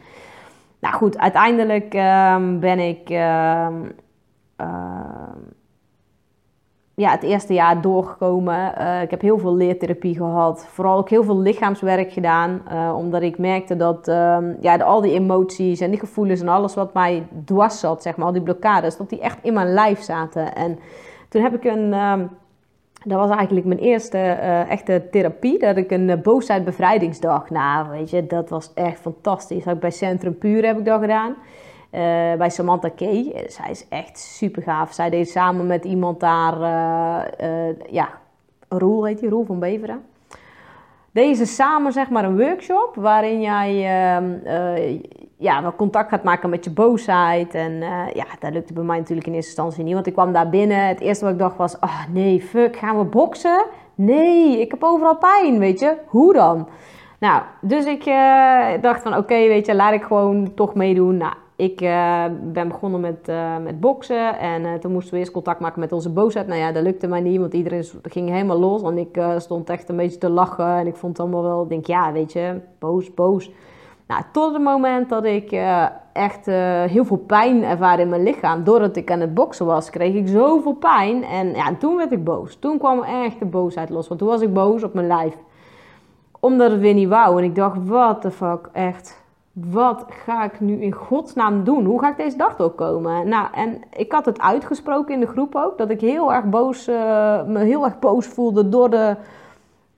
[0.80, 3.10] nou goed, uiteindelijk uh, ben ik...
[3.10, 3.66] Uh,
[7.00, 8.74] ja, het eerste jaar doorgekomen.
[8.78, 10.66] Uh, ik heb heel veel leertherapie gehad.
[10.68, 12.62] Vooral ook heel veel lichaamswerk gedaan.
[12.72, 16.74] Uh, omdat ik merkte dat uh, ja, al die emoties en die gevoelens en alles
[16.74, 20.00] wat mij dwars zat, zeg maar, al die blokkades, dat die echt in mijn lijf
[20.00, 20.54] zaten.
[20.54, 20.78] En
[21.28, 21.92] toen heb ik een.
[21.92, 22.26] Ehm,
[23.04, 25.58] dat was eigenlijk mijn eerste uh, echte therapie.
[25.58, 27.50] Dat ik een boosheid-bevrijdingsdag.
[27.50, 29.64] Nou, weet je, dat was echt fantastisch.
[29.64, 31.34] Dat ik bij Centrum Puur heb ik dat gedaan.
[31.92, 32.00] Uh,
[32.38, 33.44] bij Samantha Kay.
[33.48, 34.92] Zij is echt super gaaf.
[34.92, 38.08] Zij deed samen met iemand daar, uh, ja,
[38.68, 40.02] Roel heet die, Roel van Beveren.
[41.12, 44.32] Deze samen zeg maar een workshop waarin jij ehm,
[45.36, 47.54] ja, wel contact gaat maken met je boosheid.
[47.54, 47.72] En
[48.14, 50.86] ja, dat lukte bij mij natuurlijk in eerste instantie niet, want ik kwam daar binnen.
[50.86, 53.64] Het eerste wat ik dacht was, oh nee, fuck, gaan we boksen?
[53.94, 55.96] Nee, ik heb overal pijn, weet je.
[56.06, 56.68] Hoe dan?
[57.18, 58.04] Nou, dus ik
[58.82, 61.16] dacht van oké, weet je, laat ik gewoon toch meedoen.
[61.16, 65.60] Nou, ik uh, ben begonnen met, uh, met boksen en toen moesten we eerst contact
[65.60, 66.46] maken met onze boosheid.
[66.46, 68.82] Nou ja, dat lukte mij niet, want iedereen ging helemaal los.
[68.82, 71.86] En ik stond echt een beetje te lachen en ik vond het allemaal wel, denk
[71.86, 73.50] ja, weet je, boos, boos.
[74.06, 75.60] Nou, tot het moment dat ik
[76.12, 76.46] echt
[76.86, 78.64] heel veel pijn ervaarde in mijn lichaam.
[78.64, 81.24] Doordat ik aan het boksen was, kreeg ik zoveel pijn.
[81.24, 82.56] En ja, toen werd ik boos.
[82.56, 85.36] Toen kwam echt de boosheid los, want toen was ik boos op mijn lijf
[86.40, 87.38] omdat het weer niet wou.
[87.38, 89.22] En ik dacht, what the fuck, echt.
[89.52, 91.84] Wat ga ik nu in godsnaam doen?
[91.84, 93.28] Hoe ga ik deze dag doorkomen?
[93.28, 95.78] Nou, en ik had het uitgesproken in de groep ook.
[95.78, 96.94] Dat ik heel erg boos, uh,
[97.44, 99.16] me heel erg boos voelde door de...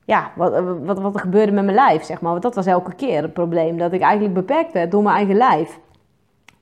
[0.05, 2.31] Ja, wat, wat, wat er gebeurde met mijn lijf, zeg maar.
[2.31, 3.79] Want dat was elke keer het probleem.
[3.79, 5.81] Dat ik eigenlijk beperkt werd door mijn eigen lijf.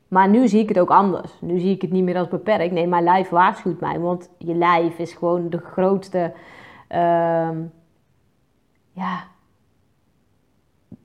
[0.09, 1.33] Maar nu zie ik het ook anders.
[1.41, 2.73] Nu zie ik het niet meer als beperkt.
[2.73, 4.01] Nee, mijn lijf waarschuwt mij.
[4.01, 6.33] Want je lijf is gewoon de grootste...
[6.89, 7.49] Uh,
[8.93, 9.25] ja,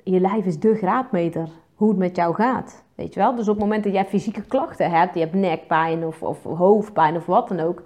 [0.03, 2.83] je lijf is de graadmeter hoe het met jou gaat.
[2.95, 3.35] Weet je wel?
[3.35, 7.15] Dus op het moment dat jij fysieke klachten hebt, je hebt nekpijn of, of hoofdpijn
[7.15, 7.83] of wat dan ook,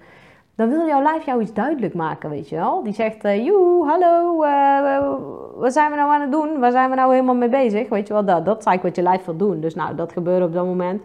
[0.56, 2.84] dan wil jouw lijf jou iets duidelijk maken, weet je wel?
[2.84, 5.13] Die zegt, uh, joe, hallo, uh,
[5.56, 6.60] wat zijn we nou aan het doen?
[6.60, 7.89] Waar zijn we nou helemaal mee bezig?
[7.89, 9.60] Weet je wel, dat, dat is eigenlijk wat je lijf wil doen.
[9.60, 11.02] Dus nou, dat gebeurde op dat moment.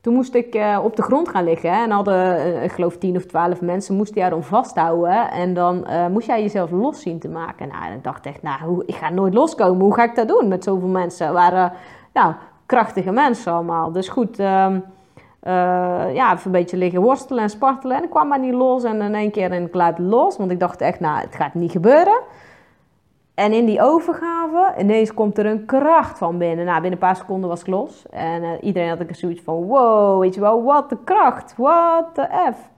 [0.00, 1.72] Toen moest ik op de grond gaan liggen.
[1.72, 5.30] Hè, en hadden, ik geloof, tien of twaalf mensen moesten jou dan vasthouden.
[5.30, 7.68] En dan moest jij jezelf los zien te maken.
[7.68, 9.84] Nou, en ik dacht echt, nou, hoe, ik ga nooit loskomen.
[9.84, 11.32] Hoe ga ik dat doen met zoveel mensen?
[11.32, 11.72] waren,
[12.18, 12.34] nou,
[12.66, 13.92] krachtige mensen allemaal.
[13.92, 14.84] Dus goed, um,
[16.12, 17.96] ja, even een beetje liggen worstelen en spartelen.
[17.96, 18.84] En ik kwam maar niet los.
[18.84, 20.36] En in één keer in ik los.
[20.36, 22.20] Want ik dacht echt, nou, het gaat niet gebeuren.
[23.34, 26.64] En in die overgave, ineens komt er een kracht van binnen.
[26.64, 28.06] Nou, binnen een paar seconden was ik los.
[28.10, 32.14] En uh, iedereen had ik zoiets van, wow, weet je wel, wat de kracht, what
[32.14, 32.77] the F.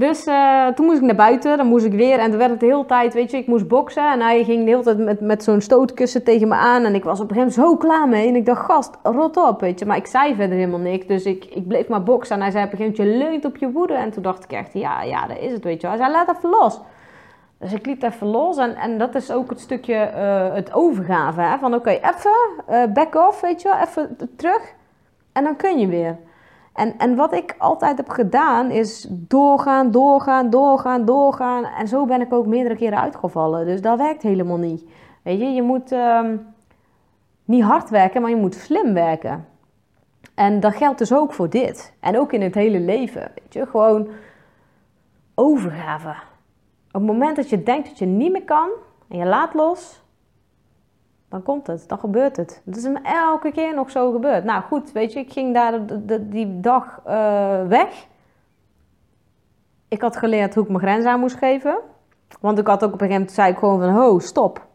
[0.00, 2.18] Dus uh, toen moest ik naar buiten, dan moest ik weer.
[2.18, 4.12] En toen werd het de hele tijd, weet je, ik moest boksen.
[4.12, 6.84] En hij ging de hele tijd met, met zo'n stootkussen tegen me aan.
[6.84, 8.28] En ik was op een gegeven moment zo klaar mee.
[8.28, 9.86] En ik dacht, gast, rot op, weet je.
[9.86, 11.06] Maar ik zei verder helemaal niks.
[11.06, 12.36] Dus ik, ik bleef maar boksen.
[12.36, 13.94] En hij zei op een gegeven moment, je leunt op je woede.
[13.94, 15.86] En toen dacht ik echt, ja, ja, dat is het, weet je.
[15.86, 16.80] Hij zei, laat even los.
[17.58, 21.40] Dus ik liet even los en, en dat is ook het stukje uh, het overgave.
[21.40, 21.58] Hè?
[21.58, 22.30] Van oké, even
[22.70, 24.74] uh, back off, weet je even terug
[25.32, 26.16] en dan kun je weer.
[26.80, 31.64] En, en wat ik altijd heb gedaan is doorgaan, doorgaan, doorgaan, doorgaan.
[31.64, 33.66] En zo ben ik ook meerdere keren uitgevallen.
[33.66, 34.84] Dus dat werkt helemaal niet.
[35.22, 36.46] Weet je, je moet um,
[37.44, 39.46] niet hard werken, maar je moet slim werken.
[40.34, 41.94] En dat geldt dus ook voor dit.
[42.00, 43.32] En ook in het hele leven.
[43.34, 44.08] Weet je, gewoon
[45.34, 46.14] overgave
[46.92, 48.68] op het moment dat je denkt dat je niet meer kan
[49.08, 49.99] en je laat los,
[51.30, 52.62] dan komt het, dan gebeurt het.
[52.64, 54.44] Dat is me elke keer nog zo gebeurd.
[54.44, 55.80] Nou goed, weet je, ik ging daar
[56.20, 58.06] die dag uh, weg.
[59.88, 61.78] Ik had geleerd hoe ik mijn grens aan moest geven.
[62.40, 64.66] Want ik had ook op een gegeven moment, zei ik gewoon van, ho, stop.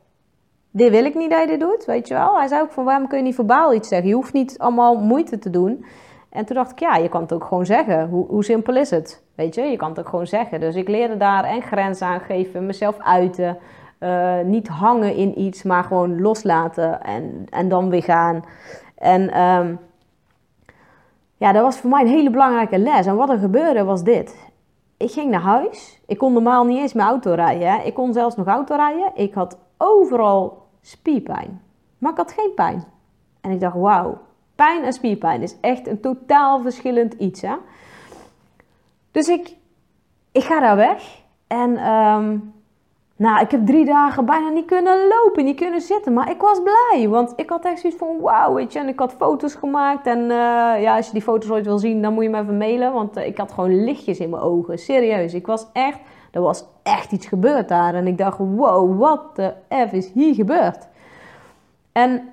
[0.71, 2.37] Dit wil ik niet dat je dit doet, weet je wel.
[2.37, 4.07] Hij zei ook van, waarom kun je niet verbaal iets zeggen?
[4.07, 5.85] Je hoeft niet allemaal moeite te doen.
[6.29, 8.09] En toen dacht ik, ja, je kan het ook gewoon zeggen.
[8.09, 9.23] Hoe, hoe simpel is het?
[9.35, 10.59] Weet je, je kan het ook gewoon zeggen.
[10.59, 13.57] Dus ik leerde daar en grenzen aangeven, mezelf uiten.
[14.05, 18.43] Uh, niet hangen in iets, maar gewoon loslaten en, en dan weer gaan.
[18.95, 19.79] En um,
[21.37, 23.05] ja, dat was voor mij een hele belangrijke les.
[23.05, 24.49] En wat er gebeurde was dit.
[24.97, 25.99] Ik ging naar huis.
[26.07, 27.71] Ik kon normaal niet eens mijn auto rijden.
[27.71, 27.83] Hè.
[27.83, 29.11] Ik kon zelfs nog auto rijden.
[29.15, 31.61] Ik had overal spierpijn.
[31.97, 32.83] Maar ik had geen pijn.
[33.41, 34.17] En ik dacht, wauw,
[34.55, 37.41] pijn en spierpijn is echt een totaal verschillend iets.
[37.41, 37.55] Hè?
[39.11, 39.55] Dus ik,
[40.31, 41.21] ik ga daar weg.
[41.47, 42.53] En um,
[43.17, 46.13] nou, ik heb drie dagen bijna niet kunnen lopen, niet kunnen zitten.
[46.13, 48.79] Maar ik was blij, want ik had echt zoiets van wauw, weet je.
[48.79, 50.07] En ik had foto's gemaakt.
[50.07, 50.27] En uh,
[50.81, 52.93] ja, als je die foto's ooit wil zien, dan moet je me even mailen.
[52.93, 54.77] Want uh, ik had gewoon lichtjes in mijn ogen.
[54.77, 55.99] Serieus, ik was echt,
[56.31, 57.93] er was echt iets gebeurd daar.
[57.93, 60.87] En ik dacht, wow, wat de F is hier gebeurd?
[61.91, 62.29] En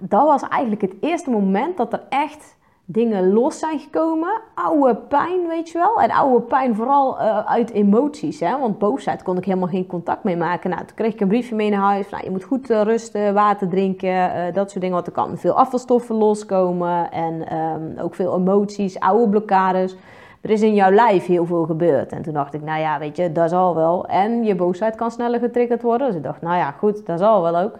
[0.00, 4.40] dat was eigenlijk het eerste moment dat er echt dingen los zijn gekomen.
[4.54, 6.00] Oude pijn, weet je wel.
[6.00, 8.40] En oude pijn vooral uh, uit emoties.
[8.40, 8.58] Hè?
[8.58, 10.70] Want boosheid kon ik helemaal geen contact mee maken.
[10.70, 12.08] Nou, toen kreeg ik een briefje mee naar huis.
[12.08, 14.94] Nou, je moet goed uh, rusten, water drinken, uh, dat soort dingen.
[14.94, 17.10] Want er kan veel afvalstoffen loskomen.
[17.10, 19.96] En um, ook veel emoties, oude blokkades.
[20.40, 22.12] Er is in jouw lijf heel veel gebeurd.
[22.12, 24.06] En toen dacht ik, nou ja, weet je, dat zal wel.
[24.06, 26.06] En je boosheid kan sneller getriggerd worden.
[26.06, 27.78] Dus ik dacht, nou ja, goed, dat zal wel ook.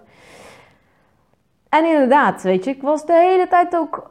[1.69, 4.11] En inderdaad, weet je, ik was de hele tijd ook.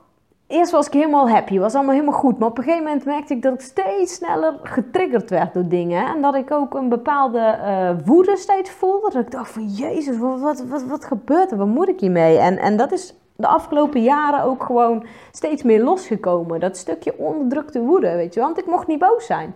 [0.52, 2.40] Eerst was ik helemaal happy, was allemaal helemaal goed.
[2.40, 6.06] Maar op een gegeven moment merkte ik dat ik steeds sneller getriggerd werd door dingen.
[6.06, 9.10] En dat ik ook een bepaalde uh, woede steeds voelde.
[9.12, 11.58] Dat ik dacht van, jezus, wat, wat, wat, wat gebeurt er?
[11.58, 12.38] Wat moet ik hiermee?
[12.38, 16.60] En, en dat is de afgelopen jaren ook gewoon steeds meer losgekomen.
[16.60, 19.56] Dat stukje onderdrukte woede, weet je Want ik mocht niet boos zijn.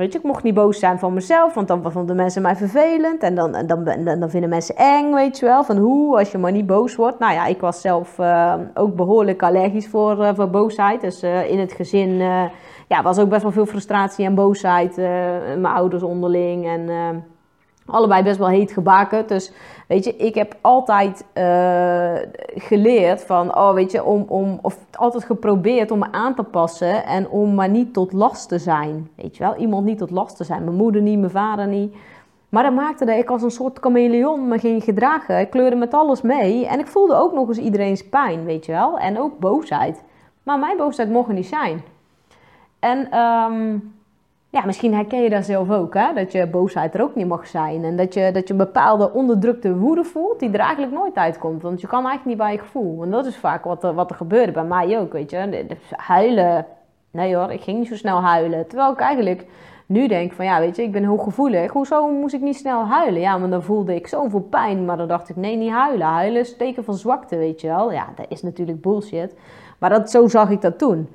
[0.00, 3.22] Weet je, ik mocht niet boos zijn van mezelf, want dan vonden mensen mij vervelend.
[3.22, 3.84] En dan, dan,
[4.18, 5.64] dan, vinden mensen eng, weet je wel.
[5.64, 7.18] Van hoe, als je maar niet boos wordt.
[7.18, 11.00] Nou ja, ik was zelf uh, ook behoorlijk allergisch voor, uh, voor boosheid.
[11.00, 12.16] Dus uh, in het gezin
[12.88, 14.96] ja, was ook best wel veel frustratie en boosheid.
[14.96, 16.88] mijn ouders onderling en
[17.90, 19.26] allebei best wel heet gebakken.
[19.26, 19.52] Dus
[19.88, 22.14] weet je, ik heb altijd uh,
[22.54, 27.04] geleerd van, oh weet je, om, om, of altijd geprobeerd om me aan te passen
[27.04, 29.10] en om maar niet tot last te zijn.
[29.14, 30.64] Weet je wel, iemand niet tot last te zijn.
[30.64, 31.94] Mijn moeder niet, mijn vader niet.
[32.48, 35.40] Maar dat maakte dat ik als een soort chameleon me ging gedragen.
[35.40, 38.72] Ik kleurde met alles mee en ik voelde ook nog eens iedereen's pijn, weet je
[38.72, 38.98] wel.
[38.98, 40.02] En ook boosheid.
[40.42, 41.82] Maar mijn boosheid mocht er niet zijn.
[42.78, 43.94] En um,
[44.50, 46.12] ja, misschien herken je dat zelf ook, hè?
[46.14, 47.84] dat je boosheid er ook niet mag zijn.
[47.84, 51.62] En dat je, dat je een bepaalde onderdrukte woede voelt die er eigenlijk nooit uitkomt.
[51.62, 53.02] Want je kan eigenlijk niet bij je gevoel.
[53.02, 55.66] En dat is vaak wat er, wat er gebeurde bij mij ook, weet je.
[55.90, 56.66] huilen,
[57.10, 58.66] nee hoor, ik ging niet zo snel huilen.
[58.66, 59.46] Terwijl ik eigenlijk
[59.86, 61.72] nu denk van, ja, weet je, ik ben hooggevoelig.
[61.72, 63.20] Hoezo moest ik niet snel huilen?
[63.20, 64.84] Ja, want dan voelde ik zoveel pijn.
[64.84, 66.06] Maar dan dacht ik, nee, niet huilen.
[66.06, 67.92] Huilen is teken van zwakte, weet je wel.
[67.92, 69.34] Ja, dat is natuurlijk bullshit.
[69.78, 71.08] Maar dat, zo zag ik dat toen.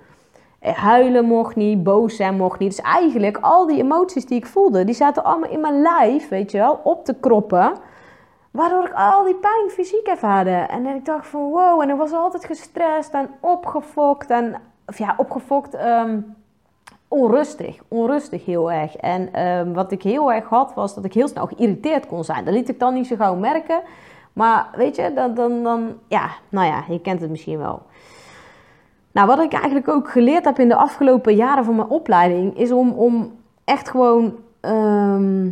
[0.74, 2.76] Huilen mocht niet, boos zijn mocht niet.
[2.76, 6.52] Dus eigenlijk al die emoties die ik voelde, die zaten allemaal in mijn lijf, weet
[6.52, 7.74] je wel, op te kroppen.
[8.52, 10.50] Waardoor ik al die pijn fysiek ervaarde.
[10.50, 14.30] En ik dacht van wow, en ik was altijd gestrest en opgefokt.
[14.30, 16.20] En, of ja, opgefokt, ehm,
[17.08, 17.78] onrustig.
[17.88, 18.96] Onrustig heel erg.
[18.96, 22.46] En ehm, wat ik heel erg had, was dat ik heel snel geïrriteerd kon zijn.
[22.46, 23.82] Dat liet ik dan niet zo gauw merken.
[24.34, 27.82] Maar weet je, dan, dan, dan ja, nou ja, je kent het misschien wel.
[29.16, 32.72] Nou, wat ik eigenlijk ook geleerd heb in de afgelopen jaren van mijn opleiding, is
[32.72, 33.32] om, om
[33.64, 35.50] echt gewoon ehm,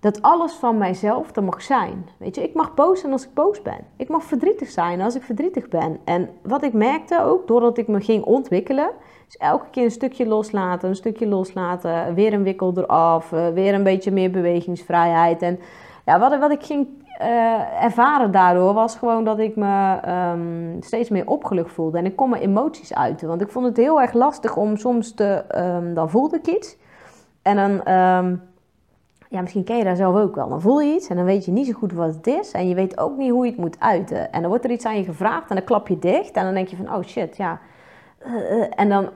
[0.00, 2.08] dat alles van mijzelf er mag zijn.
[2.18, 3.78] Weet je, ik mag boos zijn als ik boos ben.
[3.96, 5.98] Ik mag verdrietig zijn als ik verdrietig ben.
[6.04, 8.90] En wat ik merkte ook, doordat ik me ging ontwikkelen,
[9.28, 13.74] is elke keer een stukje loslaten, een stukje loslaten, weer een wikkel eraf, eh, weer
[13.74, 15.42] een beetje meer bewegingsvrijheid.
[15.42, 15.58] En
[16.04, 16.88] ja, wat, wat ik ging
[17.22, 20.00] uh, ervaren daardoor was gewoon dat ik me
[20.32, 21.98] um, steeds meer opgelucht voelde.
[21.98, 23.28] En ik kon mijn emoties uiten.
[23.28, 25.44] Want ik vond het heel erg lastig om soms te...
[25.56, 26.76] Um, dan voelde ik iets.
[27.42, 27.94] En dan...
[27.94, 28.50] Um,
[29.28, 30.48] ja, misschien ken je daar zelf ook wel.
[30.48, 32.50] Dan voel je iets en dan weet je niet zo goed wat het is.
[32.50, 34.32] En je weet ook niet hoe je het moet uiten.
[34.32, 36.32] En dan wordt er iets aan je gevraagd en dan klap je dicht.
[36.32, 37.60] En dan denk je van, oh shit, ja...
[38.26, 39.08] Uh, en dan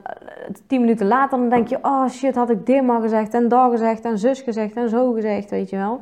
[0.66, 3.70] tien minuten later dan denk je, oh shit, had ik dit maar gezegd en dat
[3.70, 6.00] gezegd en zus gezegd en zo gezegd, weet je wel.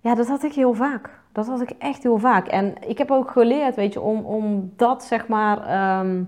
[0.00, 1.10] Ja, dat had ik heel vaak.
[1.32, 2.46] Dat had ik echt heel vaak.
[2.46, 5.66] En ik heb ook geleerd, weet je, om, om dat zeg maar.
[5.66, 6.22] Ehm,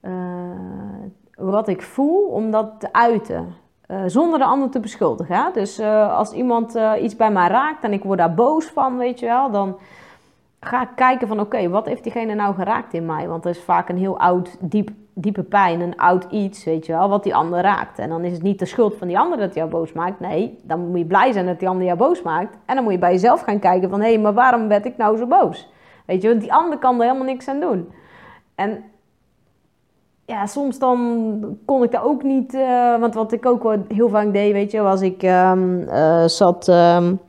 [0.00, 0.12] eh,
[1.36, 3.54] wat ik voel, om dat te uiten.
[3.86, 5.36] Uh, zonder de ander te beschuldigen.
[5.36, 5.50] Hè?
[5.52, 9.18] Dus uh, als iemand iets bij mij raakt en ik word daar boos van, weet
[9.18, 9.78] je wel, dan
[10.60, 13.28] ga ik kijken van oké, wat heeft diegene nou geraakt in mij?
[13.28, 16.92] Want er is vaak een heel oud, diep diepe pijn, een oud iets, weet je
[16.92, 17.98] wel, wat die ander raakt.
[17.98, 20.20] En dan is het niet de schuld van die ander dat jou boos maakt.
[20.20, 22.56] Nee, dan moet je blij zijn dat die ander jou boos maakt.
[22.66, 24.96] En dan moet je bij jezelf gaan kijken van, hé, hey, maar waarom werd ik
[24.96, 25.70] nou zo boos?
[26.06, 27.92] Weet je, want die ander kan er helemaal niks aan doen.
[28.54, 28.84] En
[30.24, 34.32] ja, soms dan kon ik daar ook niet, uh, want wat ik ook heel vaak
[34.32, 36.68] deed, weet je, was ik um, uh, zat...
[36.68, 37.20] Um,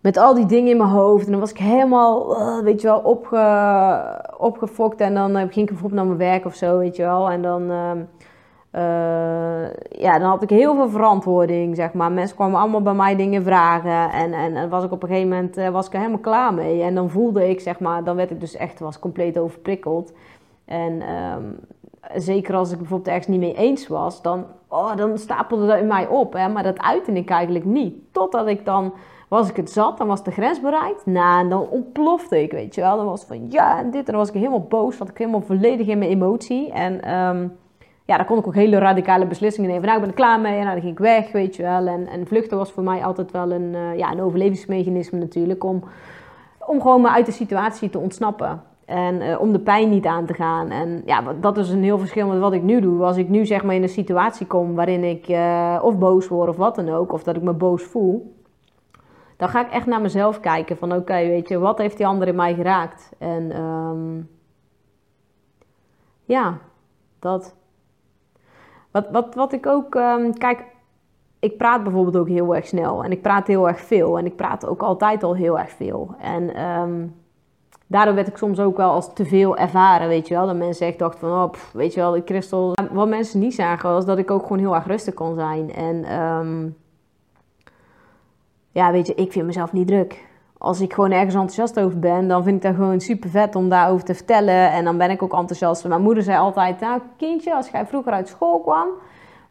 [0.00, 1.24] met al die dingen in mijn hoofd.
[1.24, 5.00] En dan was ik helemaal, uh, weet je wel, opge, opgefokt.
[5.00, 7.30] En dan uh, ging ik bijvoorbeeld naar mijn werk of zo, weet je wel.
[7.30, 7.90] En dan, uh,
[9.90, 12.12] ja, dan had ik heel veel verantwoording, zeg maar.
[12.12, 14.10] Mensen kwamen allemaal bij mij dingen vragen.
[14.10, 16.82] En, en, was ik op een gegeven moment was ik er helemaal klaar mee.
[16.82, 20.12] En dan voelde ik, zeg maar, dan werd ik dus echt was compleet overprikkeld.
[20.64, 21.02] En
[21.36, 21.58] um,
[22.14, 25.86] zeker als ik bijvoorbeeld ergens niet mee eens was, dan, oh, dan stapelde dat in
[25.86, 26.32] mij op.
[26.32, 26.48] Hè?
[26.48, 27.94] Maar dat uitte ik eigenlijk niet.
[28.12, 28.92] Totdat ik dan
[29.28, 31.06] was ik het zat, dan was de grens bereikt.
[31.06, 32.96] Nou, en dan ontplofte ik, weet je wel.
[32.96, 34.06] Dan was van ja en dit.
[34.06, 36.72] En dan was ik helemaal boos, zat ik helemaal volledig in mijn emotie.
[36.72, 37.56] En um,
[38.04, 39.84] ja, daar kon ik ook hele radicale beslissingen nemen.
[39.84, 41.86] Nou, ik ben er klaar mee en nou, dan ging ik weg, weet je wel.
[41.86, 45.64] En, en vluchten was voor mij altijd wel een, uh, ja, een overlevingsmechanisme natuurlijk.
[45.64, 45.82] Om,
[46.66, 48.62] om gewoon maar uit de situatie te ontsnappen.
[48.84, 50.70] En uh, om de pijn niet aan te gaan.
[50.70, 53.04] En ja, dat is een heel verschil met wat ik nu doe.
[53.04, 56.48] Als ik nu zeg maar in een situatie kom waarin ik uh, of boos word
[56.48, 57.12] of wat dan ook.
[57.12, 58.37] Of dat ik me boos voel
[59.38, 62.28] dan ga ik echt naar mezelf kijken van oké, weet je, wat heeft die ander
[62.28, 63.12] in mij geraakt?
[63.18, 64.30] En um,
[66.24, 66.58] ja,
[67.18, 67.54] dat.
[68.90, 70.64] Wat, wat, wat ik ook, um, kijk,
[71.38, 74.36] ik praat bijvoorbeeld ook heel erg snel en ik praat heel erg veel en ik
[74.36, 76.14] praat ook altijd al heel erg veel.
[76.18, 77.14] En um,
[77.86, 80.46] daardoor werd ik soms ook wel als te veel ervaren, weet je wel.
[80.46, 82.72] Dat mensen echt dachten van, oh, weet je wel, de kristal.
[82.90, 85.74] Wat mensen niet zagen was dat ik ook gewoon heel erg rustig kon zijn.
[85.74, 86.04] En
[88.70, 90.26] ja, weet je, ik vind mezelf niet druk.
[90.58, 93.68] Als ik gewoon ergens enthousiast over ben, dan vind ik dat gewoon super vet om
[93.68, 94.70] daarover te vertellen.
[94.70, 95.88] En dan ben ik ook enthousiast.
[95.88, 98.86] Mijn moeder zei altijd, nou kindje, als jij vroeger uit school kwam,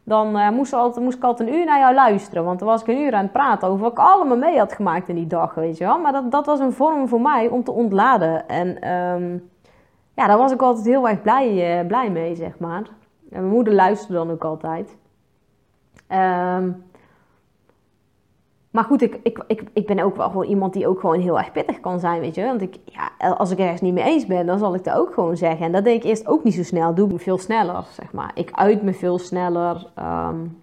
[0.04, 2.44] dan uh, moest, altijd, moest ik altijd een uur naar jou luisteren.
[2.44, 4.72] Want dan was ik een uur aan het praten over wat ik allemaal mee had
[4.72, 5.98] gemaakt in die dag, weet je wel.
[5.98, 8.48] Maar dat, dat was een vorm voor mij om te ontladen.
[8.48, 9.50] En um,
[10.14, 12.82] ja, daar was ik altijd heel erg blij, uh, blij mee, zeg maar.
[13.30, 14.96] En mijn moeder luisterde dan ook altijd.
[16.08, 16.84] Um,
[18.70, 21.38] maar goed, ik, ik, ik, ik ben ook wel gewoon iemand die ook gewoon heel
[21.38, 22.44] erg pittig kan zijn, weet je.
[22.44, 25.14] Want ik, ja, als ik ergens niet mee eens ben, dan zal ik dat ook
[25.14, 25.66] gewoon zeggen.
[25.66, 26.94] En dat deed ik eerst ook niet zo snel.
[26.94, 28.30] Doe ik veel sneller, zeg maar.
[28.34, 29.86] Ik uit me veel sneller.
[29.98, 30.58] Um...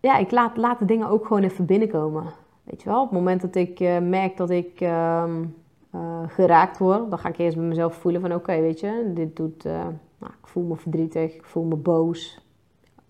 [0.00, 2.24] Ja, ik laat, laat de dingen ook gewoon even binnenkomen.
[2.64, 5.54] Weet je wel, op het moment dat ik uh, merk dat ik um,
[5.94, 9.36] uh, geraakt word, dan ga ik eerst bij mezelf voelen van oké, weet je, dit
[9.36, 9.72] doet, uh,
[10.18, 12.41] nou, ik voel me verdrietig, ik voel me boos,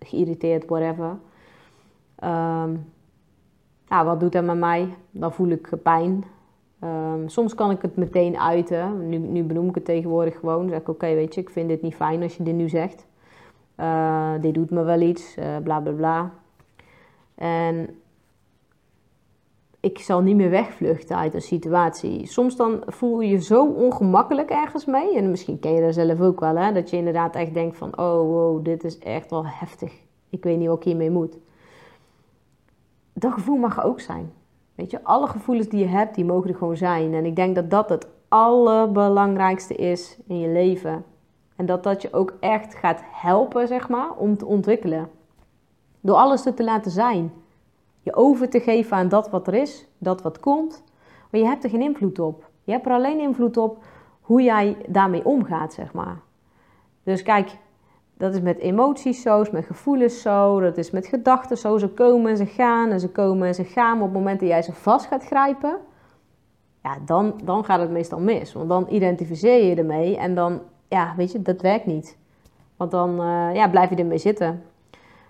[0.04, 1.16] geïrriteerd, whatever.
[2.24, 2.90] Um,
[3.88, 4.88] nou, wat doet dat met mij?
[5.10, 6.24] Dan voel ik pijn.
[6.84, 9.08] Um, soms kan ik het meteen uiten.
[9.08, 10.68] Nu, nu benoem ik het tegenwoordig gewoon.
[10.68, 13.06] Zeg ik, oké, weet je, ik vind dit niet fijn als je dit nu zegt.
[13.80, 16.32] Uh, dit doet me wel iets, uh, bla bla bla.
[17.34, 18.01] En
[19.82, 22.26] ik zal niet meer wegvluchten uit een situatie.
[22.26, 25.16] Soms dan voel je je zo ongemakkelijk ergens mee.
[25.16, 26.72] En misschien ken je dat zelf ook wel, hè?
[26.72, 29.92] Dat je inderdaad echt denkt van, oh wow, dit is echt wel heftig.
[30.28, 31.38] Ik weet niet wat ik hiermee moet.
[33.12, 34.32] Dat gevoel mag ook zijn.
[34.74, 37.14] Weet je, alle gevoelens die je hebt, die mogen er gewoon zijn.
[37.14, 41.04] En ik denk dat dat het allerbelangrijkste is in je leven.
[41.56, 45.08] En dat dat je ook echt gaat helpen, zeg maar, om te ontwikkelen.
[46.00, 47.32] Door alles te laten zijn
[48.02, 50.82] je over te geven aan dat wat er is, dat wat komt.
[51.30, 52.50] Maar je hebt er geen invloed op.
[52.64, 53.84] Je hebt er alleen invloed op
[54.20, 56.20] hoe jij daarmee omgaat, zeg maar.
[57.02, 57.56] Dus kijk,
[58.16, 61.78] dat is met emoties zo, met gevoelens zo, dat is met gedachten zo.
[61.78, 63.96] Ze komen en ze gaan en ze komen en ze gaan.
[63.96, 65.76] Maar op het moment dat jij ze vast gaat grijpen,
[66.82, 68.52] ja, dan, dan gaat het meestal mis.
[68.52, 72.18] Want dan identificeer je ermee en dan, ja, weet je, dat werkt niet.
[72.76, 74.62] Want dan uh, ja, blijf je ermee zitten.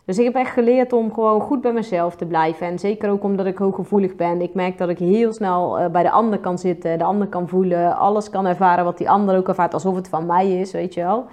[0.04, 2.66] Dus ik heb echt geleerd om gewoon goed bij mezelf te blijven.
[2.66, 4.40] En zeker ook omdat ik hooggevoelig ben.
[4.40, 7.48] Ik merk dat ik heel snel uh, bij de ander kan zitten, de ander kan
[7.48, 10.94] voelen, alles kan ervaren wat die ander ook ervaart, alsof het van mij is, weet
[10.94, 11.26] je wel.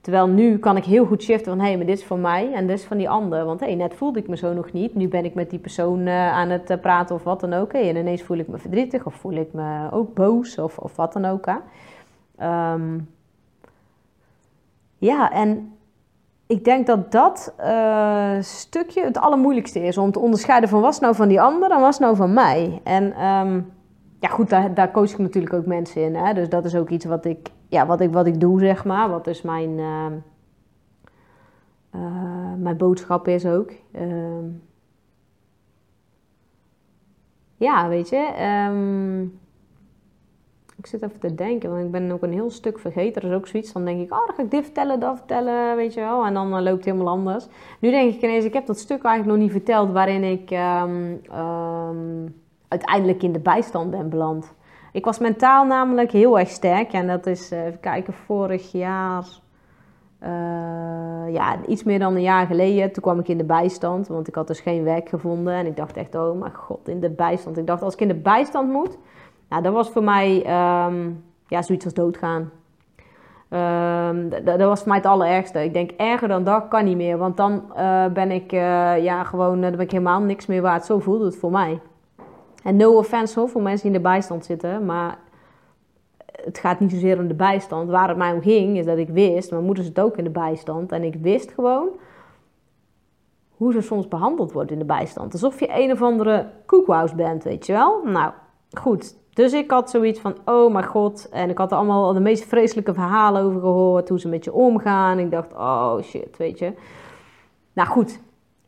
[0.00, 2.52] Terwijl nu kan ik heel goed shiften van hé, hey, maar dit is van mij
[2.52, 3.44] en dit is van die ander.
[3.44, 4.94] Want hé, hey, net voelde ik me zo nog niet.
[4.94, 7.72] Nu ben ik met die persoon uh, aan het uh, praten of wat dan ook.
[7.72, 11.12] En ineens voel ik me verdrietig of voel ik me ook boos of, of wat
[11.12, 11.46] dan ook.
[12.42, 13.08] Um,
[14.98, 15.72] ja, en
[16.50, 21.14] ik denk dat dat uh, stukje het allermoeilijkste is om te onderscheiden van was nou
[21.14, 22.80] van die ander en was nou van mij.
[22.84, 23.72] En um,
[24.20, 26.14] ja, goed, daar, daar coach ik natuurlijk ook mensen in.
[26.14, 26.34] Hè?
[26.34, 29.08] Dus dat is ook iets wat ik, ja, wat ik, wat ik doe, zeg maar.
[29.08, 30.06] Wat dus mijn, uh,
[31.94, 33.72] uh, mijn boodschap is ook.
[33.92, 34.44] Ehm,
[37.56, 38.28] ja, weet je.
[40.80, 43.22] Ik zit even te denken, want ik ben ook een heel stuk vergeten.
[43.22, 45.76] Er is ook zoiets, dan denk ik, oh, dan ga ik dit vertellen, dat vertellen,
[45.76, 46.24] weet je wel.
[46.24, 47.46] En dan uh, loopt het helemaal anders.
[47.78, 51.20] Nu denk ik ineens, ik heb dat stuk eigenlijk nog niet verteld waarin ik um,
[51.38, 52.34] um,
[52.68, 54.54] uiteindelijk in de bijstand ben beland.
[54.92, 56.92] Ik was mentaal namelijk heel erg sterk.
[56.92, 59.26] En dat is, uh, even kijken, vorig jaar,
[60.22, 62.92] uh, ja, iets meer dan een jaar geleden.
[62.92, 65.54] Toen kwam ik in de bijstand, want ik had dus geen werk gevonden.
[65.54, 67.58] En ik dacht echt, oh mijn god, in de bijstand.
[67.58, 68.98] Ik dacht, als ik in de bijstand moet
[69.50, 70.36] nou, dat was voor mij
[70.86, 72.50] um, ja, zoiets als doodgaan.
[73.50, 75.64] Um, dat, was voor mij het allerergste.
[75.64, 77.18] Ik denk, erger dan dat kan niet meer.
[77.18, 80.62] Want dan uh, ben ik uh, ja, gewoon, uh, dan ben ik helemaal niks meer
[80.62, 80.84] waard.
[80.84, 81.80] Zo voelde het voor mij.
[82.62, 84.84] En no offense hoor, voor mensen die in de bijstand zitten.
[84.84, 85.18] Maar
[86.44, 87.90] het gaat niet zozeer om de bijstand.
[87.90, 90.30] Waar het mij om ging, is dat ik wist, mijn moeder zit ook in de
[90.30, 90.92] bijstand.
[90.92, 91.88] En ik wist gewoon
[93.50, 95.32] hoe ze soms behandeld wordt in de bijstand.
[95.32, 98.04] Alsof je een of andere koekwaus bent, weet je wel.
[98.04, 98.32] Nou,
[98.78, 99.14] goed.
[99.32, 101.28] Dus ik had zoiets van, oh mijn god.
[101.28, 104.08] En ik had er allemaal de meest vreselijke verhalen over gehoord.
[104.08, 105.18] Hoe ze met je omgaan.
[105.18, 106.72] Ik dacht, oh shit, weet je.
[107.72, 108.20] Nou goed,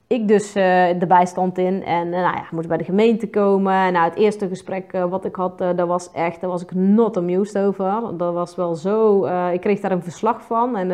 [0.06, 1.84] ik dus uh, de bijstand in.
[1.84, 3.74] En uh, nou ja, moest bij de gemeente komen.
[3.74, 6.74] En nou, het eerste gesprek uh, wat ik had, dat was echt, daar was ik
[6.74, 8.16] not amused over.
[8.16, 10.76] Dat was wel zo, ik kreeg daar een verslag van.
[10.76, 10.88] En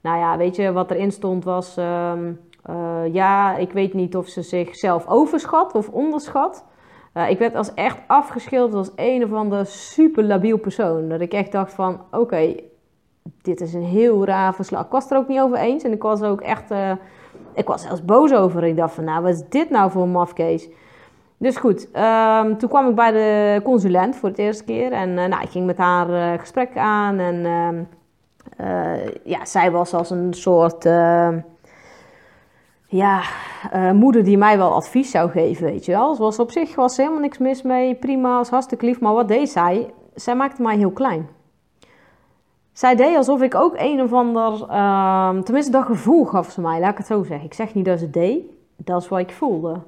[0.00, 1.76] nou ja, weet je, wat erin stond was...
[1.76, 2.40] Um,
[3.12, 6.64] ja, ik weet niet of ze zichzelf overschat of onderschat.
[7.14, 11.08] Uh, ik werd als echt afgeschilderd als een of ander super labiel persoon.
[11.08, 12.54] Dat ik echt dacht van, oké,
[13.42, 14.84] dit is een heel raar verslag.
[14.84, 16.70] Ik was er ook niet over eens en ik was er ook echt...
[16.70, 16.92] Uh,
[17.54, 18.64] ik was zelfs boos over.
[18.64, 20.68] Ik dacht van, nou, wat is dit nou voor een mafkees?
[21.36, 24.92] Dus goed, um, toen kwam ik bij de consulent voor het eerste keer.
[24.92, 27.18] En uh, nou, ik ging met haar gesprek aan.
[27.18, 27.36] En
[28.60, 31.38] uh, ja, zij was als een soort ehm,
[32.90, 33.22] ja,
[33.74, 36.14] uh, moeder die mij wel advies zou geven, weet je wel.
[36.14, 39.00] Zoals op zich was helemaal niks mis mee, prima, was hartstikke lief.
[39.00, 39.94] Maar wat deed zij?
[40.14, 41.28] Zij maakte mij heel klein.
[42.72, 46.80] zij deed alsof ik ook een of ander, uh, tenminste dat gevoel gaf ze mij,
[46.80, 47.46] laat ik het zo zeggen.
[47.46, 48.44] Ik zeg niet dat ze deed,
[48.76, 49.80] dat is wat ik voelde.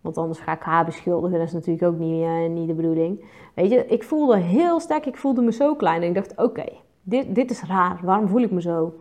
[0.00, 3.24] Want anders ga ik haar beschuldigen, dat is natuurlijk ook niet, uh, niet de bedoeling.
[3.54, 6.02] Weet je, ik voelde heel sterk, ik voelde me zo klein.
[6.02, 6.64] En ik dacht, oké,
[7.02, 8.92] dit, dit is raar, waarom voel ik me zo?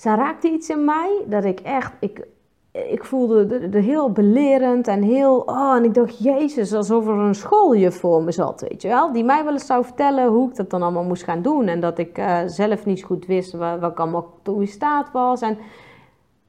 [0.00, 2.26] Zij raakte iets in mij dat ik echt, ik,
[2.72, 7.34] ik voelde het heel belerend en heel, oh, en ik dacht, jezus, alsof er een
[7.34, 9.12] schooljuf voor me zat, weet je wel.
[9.12, 11.66] Die mij wel eens zou vertellen hoe ik dat dan allemaal moest gaan doen.
[11.66, 15.10] En dat ik uh, zelf niet goed wist wat, wat ik allemaal toe in staat
[15.12, 15.40] was.
[15.40, 15.58] En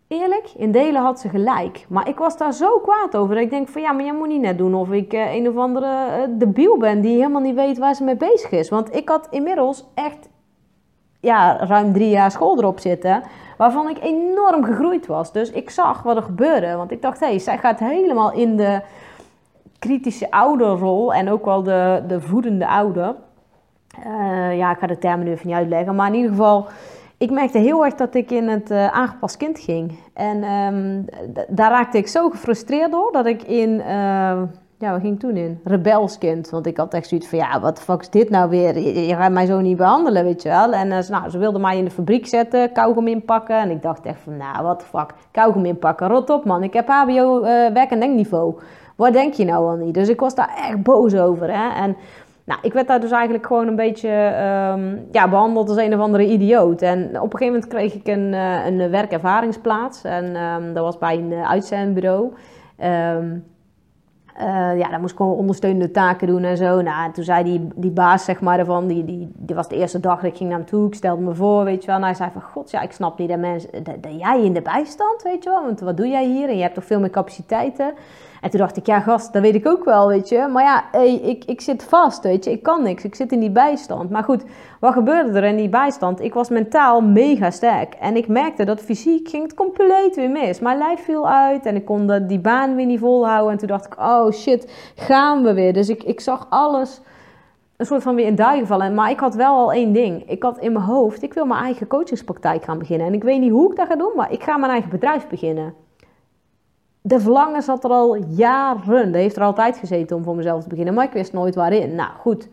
[0.08, 1.86] eerlijk, in delen had ze gelijk.
[1.89, 3.36] Maar ik was daar zo kwaad over.
[3.36, 5.49] Dat ik denk van, ja, maar jij moet niet net doen of ik uh, een
[5.49, 8.70] of andere uh, debiel ben die helemaal niet weet waar ze mee bezig is.
[8.70, 10.30] Want ik had inmiddels echt,
[11.22, 13.24] ja, ruim drie jaar school erop zitten
[13.58, 15.32] waarvan ik enorm gegroeid was.
[15.32, 16.76] Dus ik zag wat er gebeurde.
[16.76, 18.82] Want ik dacht, hé, hey, zij gaat helemaal in de
[19.80, 23.16] kritische ouderrol en ook wel de, de voedende ouder.
[24.08, 25.96] Uh, ja, ik ga de termen nu even niet uitleggen.
[25.96, 26.68] Maar in ieder geval,
[27.18, 30.00] ik merkte heel erg dat ik in het uh, aangepast kind ging.
[30.14, 31.06] En um,
[31.48, 33.70] daar raakte ik zo gefrustreerd door dat ik in...
[33.70, 34.42] Uh,
[34.82, 35.60] ja, wat ging toen in?
[35.64, 36.50] Rebelskind.
[36.50, 38.80] Want ik had echt zoiets van, ja, wat fuck is dit nou weer?
[38.80, 40.72] Je, gaat mij zo niet behandelen, weet je wel.
[40.72, 43.60] En uh, nou, ze wilden mij in de fabriek zetten, kauwgom inpakken.
[43.60, 46.08] En ik dacht echt van, nou, wat de fuck, kauwgom inpakken.
[46.08, 46.64] Rot op, man.
[46.64, 48.56] Ik heb hbo uh, werk- en denkniveau.
[48.96, 49.94] Wat denk je nou al niet?
[49.94, 51.82] Dus ik was daar echt boos over, hè.
[51.82, 51.96] En
[52.46, 54.10] nou, ik werd daar dus eigenlijk gewoon een beetje
[54.74, 56.82] um, ja, behandeld als een of andere idioot.
[56.82, 60.04] En op een gegeven moment kreeg ik een, uh, een werkervaringsplaats.
[60.04, 62.34] En um, dat was bij een uitzendbureau.
[62.84, 63.44] Um,
[64.40, 66.82] uh, ja, dan moest ik gewoon ondersteunende taken doen en zo.
[66.82, 70.00] Nou, toen zei die, die baas, zeg maar, ervan, die, die, die was de eerste
[70.00, 70.88] dag dat ik ging naar hem toe.
[70.88, 71.96] Ik stelde me voor, weet je wel.
[71.96, 74.62] En hij zei van, god, ja, ik snap niet dat, mensen, dat jij in de
[74.62, 75.64] bijstand, weet je wel.
[75.66, 76.50] Want wat doe jij hier?
[76.50, 77.94] En je hebt toch veel meer capaciteiten.
[78.42, 80.48] En toen dacht ik, ja gast, dat weet ik ook wel, weet je.
[80.48, 82.52] Maar ja, ik, ik zit vast, weet je.
[82.52, 84.10] Ik kan niks, ik zit in die bijstand.
[84.10, 84.44] Maar goed,
[84.80, 86.22] wat gebeurde er in die bijstand?
[86.22, 87.94] Ik was mentaal mega sterk.
[87.94, 90.60] En ik merkte dat fysiek ging het compleet weer mis.
[90.60, 93.52] Mijn lijf viel uit en ik kon die baan weer niet volhouden.
[93.52, 95.74] En toen dacht ik, oh shit, gaan we weer.
[95.74, 97.02] Dus ik, ik zag alles
[97.78, 98.94] een soort van weer in duigen vallen.
[98.94, 100.30] Maar ik had wel al één ding.
[100.30, 103.08] Ik had in mijn hoofd, ik wil mijn eigen coachingspraktijk gaan beginnen.
[103.08, 105.28] En ik weet niet hoe ik dat ga doen, maar ik ga mijn eigen bedrijf
[105.28, 105.81] beginnen
[107.02, 109.12] de verlangen zat er al jaren.
[109.12, 110.93] Dat heeft er altijd gezeten om voor mezelf te beginnen.
[110.93, 111.95] Maar ik wist nooit waarin.
[111.95, 112.49] Nou goed,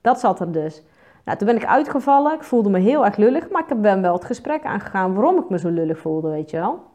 [0.00, 0.82] dat zat er dus.
[1.24, 2.34] Nou, toen ben ik uitgevallen.
[2.34, 3.50] Ik voelde me heel erg lullig.
[3.50, 6.56] Maar ik ben wel het gesprek aangegaan waarom ik me zo lullig voelde, weet je
[6.56, 6.88] wel.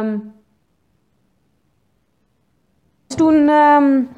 [0.00, 0.32] Um,
[3.06, 3.48] toen...
[3.48, 4.08] Um,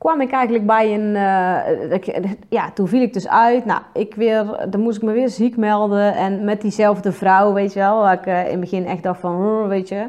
[0.00, 1.14] kwam ik eigenlijk bij een.
[1.14, 3.64] Uh, ja, toen viel ik dus uit.
[3.64, 6.14] Nou, ik weer, dan moest ik me weer ziek melden.
[6.14, 9.20] En met diezelfde vrouw, weet je wel, waar ik uh, in het begin echt dacht
[9.20, 10.08] van, weet je.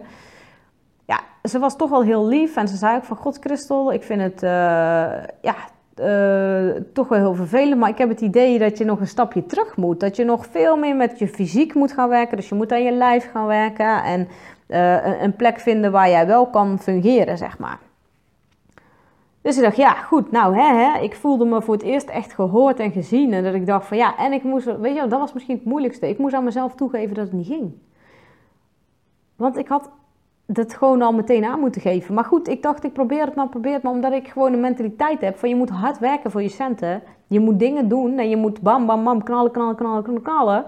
[1.06, 2.56] Ja, ze was toch wel heel lief.
[2.56, 4.50] En ze zei ook van, God, Christel, ik vind het, uh,
[5.42, 5.56] ja,
[6.94, 7.80] toch wel heel vervelend.
[7.80, 10.00] Maar ik heb het idee dat je nog een stapje terug moet.
[10.00, 12.38] Dat je nog veel meer met je fysiek moet gaan werken.
[12.38, 14.04] Dus je moet aan je lijf gaan werken.
[14.04, 14.28] En
[14.68, 17.78] een, een plek vinden waar jij wel kan fungeren, zeg maar.
[19.42, 22.34] Dus ik dacht, ja, goed, nou, hè, hè, ik voelde me voor het eerst echt
[22.34, 23.34] gehoord en gezien.
[23.34, 25.66] En dat ik dacht van, ja, en ik moest, weet je, dat was misschien het
[25.66, 26.10] moeilijkste.
[26.10, 27.72] Ik moest aan mezelf toegeven dat het niet ging.
[29.36, 29.90] Want ik had
[30.46, 32.14] dat gewoon al meteen aan moeten geven.
[32.14, 34.60] Maar goed, ik dacht, ik probeer het maar, probeer het maar, omdat ik gewoon een
[34.60, 37.02] mentaliteit heb van je moet hard werken voor je centen.
[37.28, 40.66] Je moet dingen doen en je moet bam, bam, bam, knallen, knallen, knallen, knallen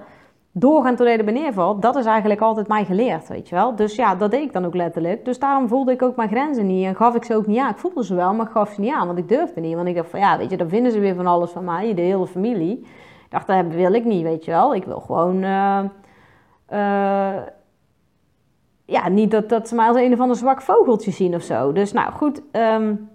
[0.56, 3.76] doorgaan tot je er neervalt, dat is eigenlijk altijd mij geleerd, weet je wel.
[3.76, 5.26] Dus ja, dat deed ik dan ook letterlijk.
[5.26, 7.70] Dus daarom voelde ik ook mijn grenzen niet en gaf ik ze ook niet aan.
[7.70, 9.76] Ik voelde ze wel, maar gaf ze niet aan, want ik durfde niet.
[9.76, 11.93] Want ik dacht van, ja, weet je, dan vinden ze weer van alles van mij,
[11.93, 12.80] de hele familie.
[13.26, 14.76] Ik dacht, dat wil ik niet, weet je wel.
[14.76, 15.36] Ik wil gewoon...
[15.36, 15.80] Uh,
[18.86, 21.72] ja, niet dat, dat ze mij als een of ander zwak vogeltje zien of zo.
[21.72, 22.41] Dus nou, goed...
[22.51, 23.12] Um,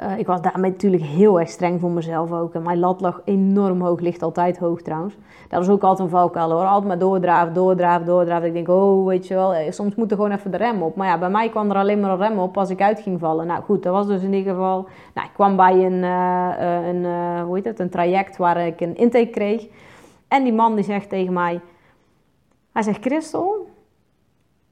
[0.00, 2.54] uh, ik was daarmee natuurlijk heel erg streng voor mezelf ook.
[2.54, 5.16] En mijn lat lag enorm hoog, ligt altijd hoog trouwens.
[5.48, 6.64] Dat is ook altijd een valkuil hoor.
[6.64, 8.46] Altijd maar doordraven, doordraven, doordraven.
[8.46, 10.96] Ik denk, oh weet je wel, eh, soms moet er gewoon even de rem op.
[10.96, 13.20] Maar ja, bij mij kwam er alleen maar een rem op als ik uit ging
[13.20, 13.46] vallen.
[13.46, 14.88] Nou goed, dat was dus in ieder geval...
[15.14, 17.04] Nou, ik kwam bij een, uh, een
[17.40, 19.66] hoe heet het, een traject waar ik een intake kreeg.
[20.28, 21.60] En die man die zegt tegen mij...
[22.72, 23.68] Hij zegt, Christel,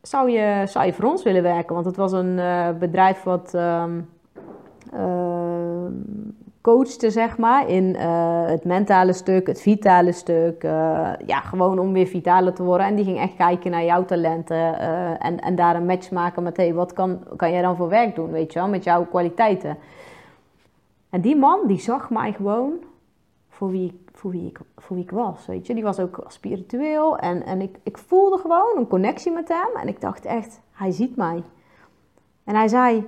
[0.03, 1.75] zou je, zou je voor ons willen werken?
[1.75, 2.41] Want het was een
[2.79, 3.53] bedrijf wat...
[3.55, 3.85] Uh,
[6.61, 10.65] coachte, zeg maar, in uh, het mentale stuk, het vitale stuk.
[10.65, 10.71] Uh,
[11.27, 12.87] ja, gewoon om weer vitaler te worden.
[12.87, 14.79] En die ging echt kijken naar jouw talenten
[15.19, 18.15] en, en daar een match maken met, hey, wat kan, kan jij dan voor werk
[18.15, 19.77] doen, weet je wel, met jouw kwaliteiten.
[21.11, 22.73] En die man, die zag mij gewoon
[23.49, 25.75] voor wie ik, voor wie ik, voor wie ik was, weet je.
[25.75, 29.81] Die was ook spiritueel en, en ik, ik voelde gewoon een connectie met hem.
[29.81, 31.43] En ik dacht echt, hij ziet mij.
[32.45, 33.07] En hij zei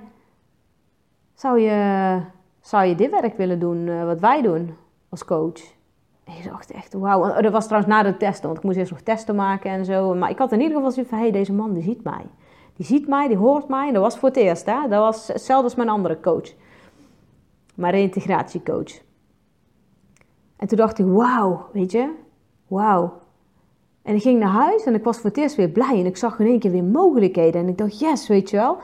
[1.37, 2.19] zou je,
[2.61, 4.75] zou je dit werk willen doen eh, wat wij doen
[5.09, 5.75] als coach?
[6.23, 7.29] En ik dacht echt, wauw.
[7.29, 9.85] Oh, dat was trouwens na de testen, want ik moest eerst nog testen maken en
[9.85, 10.13] zo.
[10.13, 12.25] Maar ik had in ieder geval zoiets van, hé, hey, deze man die ziet mij.
[12.75, 13.87] Die ziet mij, die hoort mij.
[13.87, 14.87] En dat was voor het eerst, hè.
[14.89, 16.53] Dat was hetzelfde als mijn andere coach.
[17.75, 19.01] Mijn reïntegratiecoach.
[20.57, 22.13] En toen dacht ik, wauw, weet je,
[22.67, 23.13] wauw.
[24.01, 25.99] En ik ging naar huis en ik was voor het eerst weer blij.
[25.99, 27.61] En ik zag in één keer weer mogelijkheden.
[27.61, 28.77] En ik dacht, yes, weet je wel.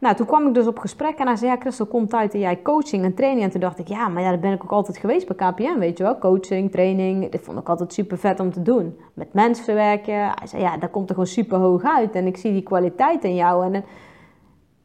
[0.00, 2.40] Nou, toen kwam ik dus op gesprek en hij zei, ja, Christel, komt uit en
[2.40, 3.42] jij coaching en training.
[3.42, 5.78] En toen dacht ik, ja, maar ja, dat ben ik ook altijd geweest bij KPN,
[5.78, 6.18] weet je wel.
[6.18, 8.96] Coaching, training, dat vond ik altijd super vet om te doen.
[9.14, 10.14] Met mensen werken.
[10.14, 12.14] Hij zei, ja, dat komt er gewoon super hoog uit.
[12.14, 13.74] En ik zie die kwaliteit in jou.
[13.74, 13.84] En,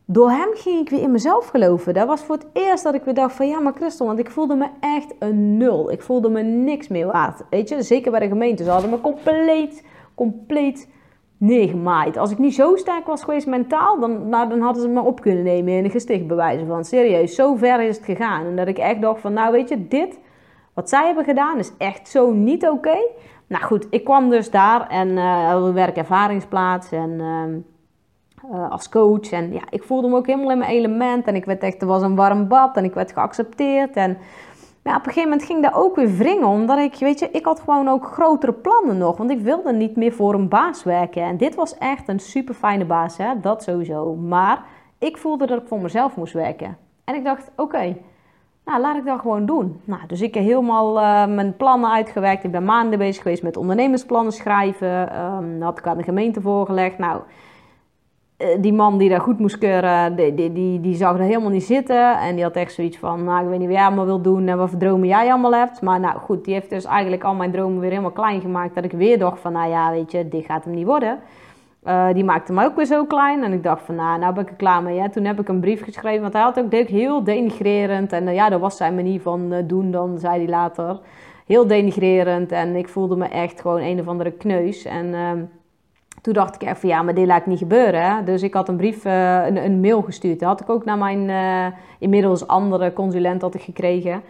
[0.05, 1.93] door hem ging ik weer in mezelf geloven.
[1.93, 4.29] Dat was voor het eerst dat ik weer dacht van, ja, maar Christel, want ik
[4.29, 5.91] voelde me echt een nul.
[5.91, 7.41] Ik voelde me niks meer waard.
[7.49, 8.63] Weet je, zeker bij de gemeente.
[8.63, 9.83] Ze hadden me compleet,
[10.15, 10.87] compleet
[11.37, 12.17] neergemaaid.
[12.17, 15.21] Als ik niet zo sterk was geweest mentaal, dan, nou, dan hadden ze me op
[15.21, 16.85] kunnen nemen in een gesticht bewijzen van.
[16.85, 18.45] Serieus, zo ver is het gegaan.
[18.45, 20.19] En dat ik echt dacht van, nou weet je, dit,
[20.73, 22.97] wat zij hebben gedaan, is echt zo niet oké.
[23.47, 27.11] Nou goed, ik kwam dus daar en uh, werkervaringsplaats en
[28.51, 29.31] uh, als coach.
[29.31, 31.25] En ja, ik voelde me ook helemaal in mijn element.
[31.25, 33.95] En ik werd echt, er was een warm bad en ik werd geaccepteerd.
[33.95, 34.17] En
[34.85, 37.45] maar op een gegeven moment ging dat ook weer wringen, omdat ik, weet je, ik
[37.45, 39.17] had gewoon ook grotere plannen nog.
[39.17, 41.23] Want ik wilde niet meer voor een baas werken.
[41.23, 43.39] En dit was echt een super fijne baas, hè?
[43.39, 44.15] dat sowieso.
[44.15, 44.63] Maar
[44.97, 46.77] ik voelde dat ik voor mezelf moest werken.
[47.03, 47.95] En ik dacht, oké,
[48.65, 49.81] nou laat ik dat gewoon doen.
[49.83, 52.43] Nou, dus ik heb helemaal uh, mijn plannen uitgewerkt.
[52.43, 55.21] Ik ben maanden bezig geweest met ondernemersplannen schrijven.
[55.21, 56.97] Um, had ik aan de gemeente voorgelegd.
[56.97, 57.23] Nou, eh,
[58.59, 61.63] die man die daar goed moest keuren, die, die, die, die, zag er helemaal niet
[61.63, 62.19] zitten.
[62.19, 64.47] En die had echt zoiets van, nou, ik weet niet wat jij allemaal wil doen
[64.47, 65.81] en wat voor dromen jij allemaal hebt.
[65.81, 68.75] Maar nou goed, die heeft dus eigenlijk al mijn dromen weer helemaal klein gemaakt.
[68.75, 71.19] Dat ik weer dacht van, nou ja, weet je, dit gaat hem niet worden.
[71.87, 73.43] Uh, die maakte me ook weer zo klein.
[73.43, 75.09] En ik dacht van, nou, nou ben ik er klaar mee.
[75.09, 78.11] Toen heb ik een brief geschreven, want hij had ook heel denigrerend.
[78.11, 80.99] En uh, ja, dat was zijn manier van doen dan, zei hij later.
[81.45, 82.51] Heel denigrerend.
[82.51, 84.85] En ik voelde me echt gewoon een of andere kneus.
[84.85, 85.39] En ehm,
[86.25, 88.25] toen dacht ik echt van ja, maar dit laat niet gebeuren.
[88.25, 90.39] Dus ik had een brief, uh, een, een, mail gestuurd.
[90.39, 94.21] Dat had ik ook naar mijn uh, inmiddels andere consulent had ik gekregen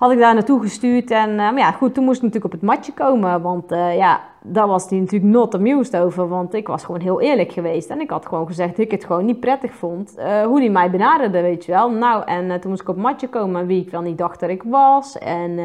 [0.00, 1.10] had ik daar naartoe gestuurd.
[1.10, 3.42] En uh, maar ja, goed, toen moest ik natuurlijk op het matje komen.
[3.42, 6.28] Want uh, ja, daar was hij natuurlijk not amused over.
[6.28, 7.90] Want ik was gewoon heel eerlijk geweest.
[7.90, 10.14] En ik had gewoon gezegd dat ik het gewoon niet prettig vond.
[10.18, 11.90] Uh, hoe hij mij benaderde, weet je wel.
[11.90, 14.50] Nou, en toen moest ik op het matje komen wie ik wel niet dacht dat
[14.50, 15.18] ik was.
[15.18, 15.56] En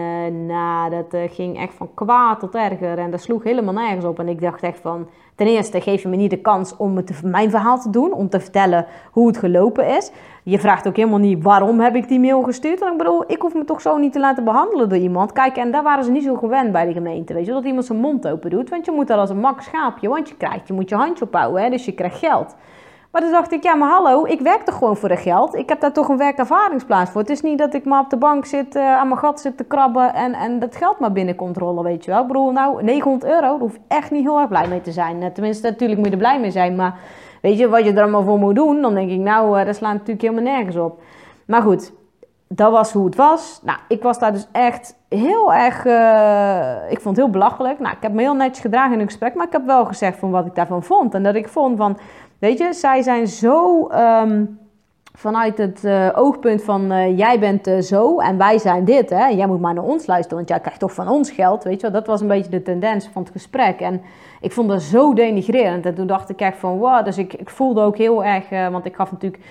[0.90, 2.98] dat ging echt van kwaad tot erger.
[2.98, 4.20] En dat sloeg helemaal nergens op.
[4.20, 5.08] En ik dacht echt van...
[5.36, 8.14] Ten eerste geef je me niet de kans om mijn verhaal te doen.
[8.14, 10.12] Om te vertellen hoe het gelopen is.
[10.48, 12.82] Je vraagt ook helemaal niet waarom heb ik die mail gestuurd.
[12.82, 15.32] En ik bedoel, ik hoef me toch zo niet te laten behandelen door iemand.
[15.32, 17.34] Kijk, en daar waren ze niet zo gewend bij de gemeente.
[17.34, 18.70] Weet je, dat iemand zijn mond open doet.
[18.70, 20.10] Want je moet dat als een mak schaapje.
[20.10, 21.64] Want je krijgt, je moet je handje ophouden.
[21.64, 22.56] Hè, dus je krijgt geld.
[23.12, 25.56] Maar toen dacht ik, ja, maar hallo, ik werk toch gewoon voor de geld.
[25.56, 27.22] Ik heb daar toch een werkervaringsplaats voor.
[27.22, 29.58] Het is niet dat ik maar op de bank zit, uh, aan mijn gat zit
[29.58, 32.22] te krabben en, en dat geld maar binnenkomt rollen, weet je wel.
[32.22, 34.92] Ik bedoel, nou, 900 euro, daar hoef ik echt niet heel erg blij mee te
[34.92, 35.34] zijn.
[35.34, 37.00] Tenminste, natuurlijk moet je er blij mee zijn, maar
[37.46, 39.76] Weet je, wat je er allemaal voor moet doen, dan denk ik, nou, uh, dat
[39.76, 41.02] slaat natuurlijk helemaal nergens op.
[41.46, 41.94] Maar goed,
[42.48, 43.60] dat was hoe het was.
[43.64, 47.80] Nou, ik was daar dus echt heel erg, uh, ik vond het heel belachelijk.
[47.80, 50.20] Nou, ik heb me heel netjes gedragen in het gesprek, maar ik heb wel gezegd
[50.20, 51.14] van wat ik daarvan vond.
[51.14, 51.98] En dat ik vond van,
[52.40, 53.88] weet je, zij zijn zo...
[53.92, 54.60] Um,
[55.16, 59.10] vanuit het uh, oogpunt van uh, jij bent uh, zo en wij zijn dit.
[59.10, 59.26] Hè?
[59.26, 61.64] Jij moet maar naar ons luisteren, want jij krijgt toch van ons geld.
[61.64, 61.92] Weet je wel?
[61.92, 63.80] Dat was een beetje de tendens van het gesprek.
[63.80, 64.02] En
[64.42, 65.86] ik vond dat zo denigrerend.
[65.86, 67.06] En toen dacht ik echt van wow.
[67.06, 69.44] Dus ik, ik voelde ook heel erg, want ik gaf natuurlijk.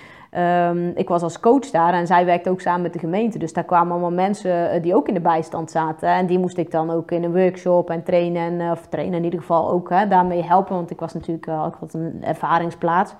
[0.68, 3.38] Um, ik was als coach daar en zij werkte ook samen met de gemeente.
[3.38, 6.08] Dus daar kwamen allemaal mensen die ook in de bijstand zaten.
[6.08, 8.70] En die moest ik dan ook in een workshop en trainen.
[8.70, 10.74] of trainen in ieder geval ook hè, daarmee helpen.
[10.74, 13.14] Want ik was natuurlijk ik had een ervaringsplaats.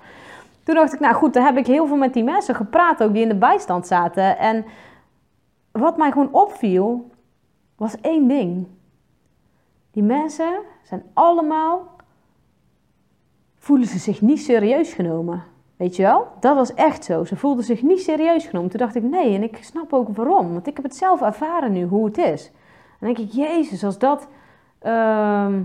[0.65, 3.13] Toen dacht ik, nou goed, dan heb ik heel veel met die mensen gepraat, ook
[3.13, 4.37] die in de bijstand zaten.
[4.37, 4.65] En
[5.71, 7.09] wat mij gewoon opviel,
[7.75, 8.67] was één ding.
[9.91, 11.87] Die mensen zijn allemaal,
[13.55, 15.43] voelen ze zich niet serieus genomen.
[15.77, 16.27] Weet je wel?
[16.39, 17.23] Dat was echt zo.
[17.23, 18.69] Ze voelden zich niet serieus genomen.
[18.69, 20.53] Toen dacht ik, nee, en ik snap ook waarom.
[20.53, 22.51] Want ik heb het zelf ervaren nu, hoe het is.
[22.99, 24.27] Dan denk ik, jezus, als dat...
[24.83, 25.55] Uh,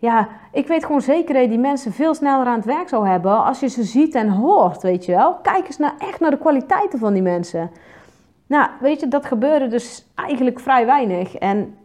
[0.00, 3.44] ja, ik weet gewoon zeker dat die mensen veel sneller aan het werk zou hebben
[3.44, 5.34] als je ze ziet en hoort, weet je wel.
[5.42, 7.70] Kijk eens naar, echt naar de kwaliteiten van die mensen.
[8.46, 11.34] Nou, weet je, dat gebeurde dus eigenlijk vrij weinig.
[11.34, 11.76] En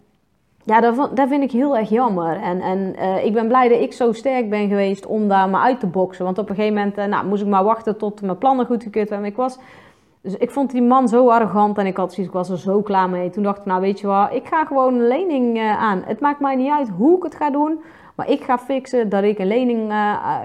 [0.63, 0.81] ja,
[1.13, 2.41] dat, vind ik heel erg jammer.
[2.41, 5.61] En, en uh, ik ben blij dat ik zo sterk ben geweest om daar maar
[5.61, 6.25] uit te boksen.
[6.25, 9.09] Want op een gegeven moment uh, nou, moest ik maar wachten tot mijn plannen goedgekeurd
[9.09, 9.27] werden.
[9.27, 9.57] Ik was...
[10.21, 13.09] Dus ik vond die man zo arrogant en ik, had, ik was er zo klaar
[13.09, 13.29] mee.
[13.29, 16.03] Toen dacht ik, nou weet je wat, ik ga gewoon een lening uh, aan.
[16.05, 17.81] Het maakt mij niet uit hoe ik het ga doen.
[18.15, 19.91] Maar ik ga fixen dat ik een lening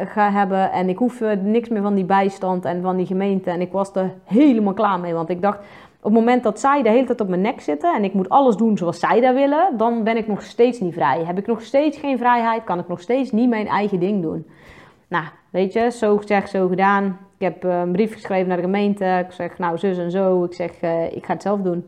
[0.06, 0.72] ga hebben.
[0.72, 3.50] En ik hoef niks meer van die bijstand en van die gemeente.
[3.50, 5.14] En ik was er helemaal klaar mee.
[5.14, 5.58] Want ik dacht,
[6.02, 8.28] op het moment dat zij de hele tijd op mijn nek zitten en ik moet
[8.28, 11.24] alles doen zoals zij dat willen, dan ben ik nog steeds niet vrij.
[11.24, 14.46] Heb ik nog steeds geen vrijheid, kan ik nog steeds niet mijn eigen ding doen.
[15.08, 17.18] Nou, weet je, zo gezegd, zo gedaan.
[17.38, 19.24] Ik heb eh, een brief geschreven naar de gemeente.
[19.26, 20.44] Ik zeg, nou, zus en zo.
[20.44, 20.70] Ik zeg,
[21.12, 21.84] ik ga het zelf doen.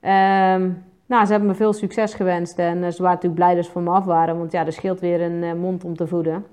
[0.00, 2.58] Um, nou, ze hebben me veel succes gewenst.
[2.58, 4.38] En uh, ze waren natuurlijk blij dat ze van me af waren.
[4.38, 6.44] Want ja, er scheelt weer een mond om te voeden.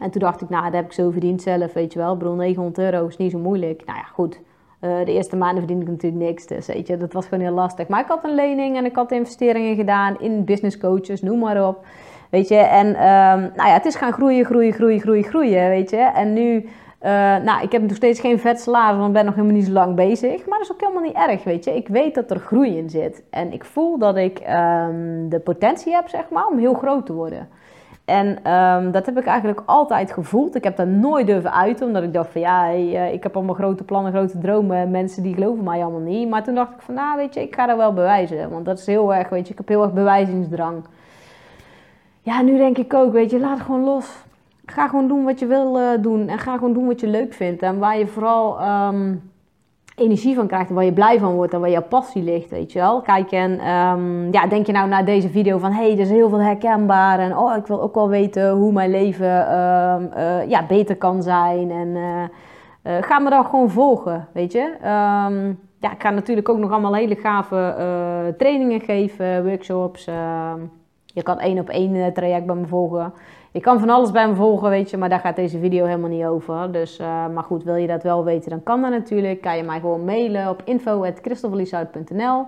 [0.00, 2.12] En toen dacht ik, nou, dat heb ik zo verdiend zelf, weet je wel.
[2.12, 3.82] Ik bedoel, 900 euro is niet zo moeilijk.
[3.86, 4.40] Nou ja, goed.
[4.80, 6.46] de eerste maanden verdiende ik natuurlijk niks.
[6.46, 7.88] Dus weet je, dat was gewoon heel lastig.
[7.88, 11.68] Maar ik had een lening en ik had investeringen gedaan in business coaches, noem maar
[11.68, 11.84] op.
[12.32, 15.90] Weet je, en um, nou ja, het is gaan groeien, groeien, groeien, groeien, groeien, weet
[15.90, 15.96] je.
[15.96, 16.68] En nu,
[17.04, 19.72] uh, nou, ik heb nog steeds geen vet salaris, want ben nog helemaal niet zo
[19.72, 20.46] lang bezig.
[20.46, 21.76] Maar dat is ook helemaal niet erg, weet je.
[21.76, 23.22] Ik weet dat er groei in zit.
[23.30, 27.12] En ik voel dat ik um, de potentie heb, zeg maar, om heel groot te
[27.12, 27.48] worden.
[28.04, 30.54] En um, dat heb ik eigenlijk altijd gevoeld.
[30.54, 33.54] Ik heb dat nooit durven uiten, omdat ik dacht van ja, hey, ik heb allemaal
[33.54, 34.90] grote plannen, grote dromen.
[34.90, 36.28] Mensen die geloven mij allemaal niet.
[36.28, 38.50] Maar toen dacht ik van nou, weet je, ik ga dat wel bewijzen.
[38.50, 40.84] Want dat is heel erg, weet je, ik heb heel erg bewijzingsdrang
[42.22, 44.06] ja, nu denk ik ook, weet je, laat het gewoon los.
[44.72, 46.28] Ga gewoon doen wat je wil uh, doen.
[46.28, 47.62] En ga gewoon doen wat je leuk vindt.
[47.62, 49.30] En waar je vooral um,
[49.96, 50.68] energie van krijgt.
[50.68, 51.52] En waar je blij van wordt.
[51.52, 53.00] En waar jouw passie ligt, weet je wel.
[53.00, 55.72] Kijk, en um, ja, denk je nou naar deze video van...
[55.72, 57.18] Hé, hey, er is heel veel herkenbaar.
[57.18, 61.22] En oh, ik wil ook wel weten hoe mijn leven um, uh, ja, beter kan
[61.22, 61.70] zijn.
[61.70, 64.76] En uh, ga me dan gewoon volgen, weet je.
[65.78, 69.44] ja, ik ga natuurlijk ook nog allemaal hele gave trainingen geven.
[69.44, 70.08] Workshops,
[71.12, 73.12] je kan één op één eh, traject bij me volgen.
[73.50, 76.10] Je kan van alles bij me volgen, weet je, maar daar gaat deze video helemaal
[76.10, 76.72] niet over.
[76.72, 79.40] Dus, uh, maar goed, wil je dat wel weten, dan kan dat natuurlijk.
[79.40, 82.46] Kan je mij gewoon mailen op info.christelverlieshout.nl um,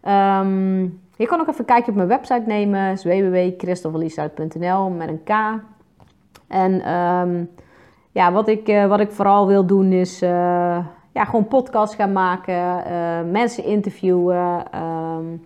[0.00, 0.80] ehm,
[1.16, 5.30] Je kan ook even een kijkje op mijn website nemen, www.christelverlieshout.nl met een K.
[6.48, 7.50] En um,
[8.10, 10.18] ja, wat ik, uh, wat ik vooral wil doen is
[11.12, 12.82] ja, gewoon podcasts gaan maken,
[13.30, 14.64] mensen interviewen...
[14.74, 15.40] Um,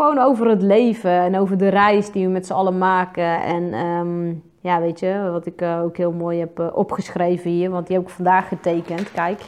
[0.00, 3.42] gewoon over het leven en over de reis die we met z'n allen maken.
[3.42, 7.70] En um, ja, weet je, wat ik uh, ook heel mooi heb uh, opgeschreven hier,
[7.70, 9.12] want die heb ik vandaag getekend.
[9.12, 9.40] Kijk,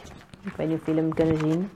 [0.44, 1.70] ik weet niet of jullie hem kunnen zien.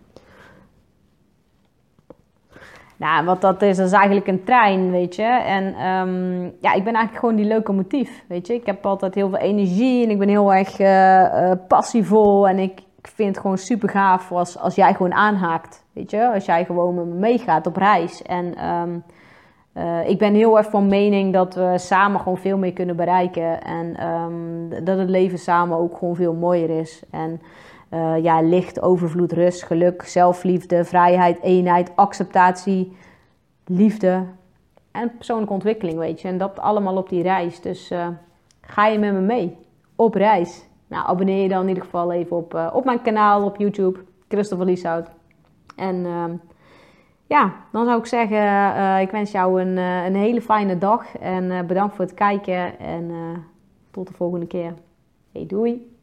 [2.96, 5.42] Nou, wat dat is, dat is eigenlijk een trein, weet je.
[5.46, 8.54] En um, ja, ik ben eigenlijk gewoon die locomotief, weet je.
[8.54, 12.48] Ik heb altijd heel veel energie en ik ben heel erg uh, passievol.
[12.48, 15.85] En ik, ik vind het gewoon super gaaf als, als jij gewoon aanhaakt.
[15.96, 18.22] Weet je, als jij gewoon met me meegaat op reis.
[18.22, 19.04] En um,
[19.76, 23.62] uh, ik ben heel erg van mening dat we samen gewoon veel meer kunnen bereiken.
[23.62, 27.02] En um, dat het leven samen ook gewoon veel mooier is.
[27.10, 27.40] En
[27.90, 32.96] uh, ja, licht, overvloed, rust, geluk, zelfliefde, vrijheid, eenheid, acceptatie,
[33.64, 34.22] liefde
[34.92, 36.28] en persoonlijke ontwikkeling, weet je.
[36.28, 37.60] En dat allemaal op die reis.
[37.60, 38.06] Dus uh,
[38.60, 39.56] ga je met me mee
[39.94, 40.66] op reis?
[40.86, 44.66] Nou, abonneer je dan in ieder geval even op, op mijn kanaal op YouTube, Christopher
[44.66, 45.15] Lieshout.
[45.76, 46.24] En uh,
[47.26, 51.16] ja, dan zou ik zeggen, uh, ik wens jou een, uh, een hele fijne dag.
[51.16, 52.78] En uh, bedankt voor het kijken.
[52.78, 53.10] En
[53.90, 54.74] tot de volgende keer.
[55.32, 55.95] Hey, doei!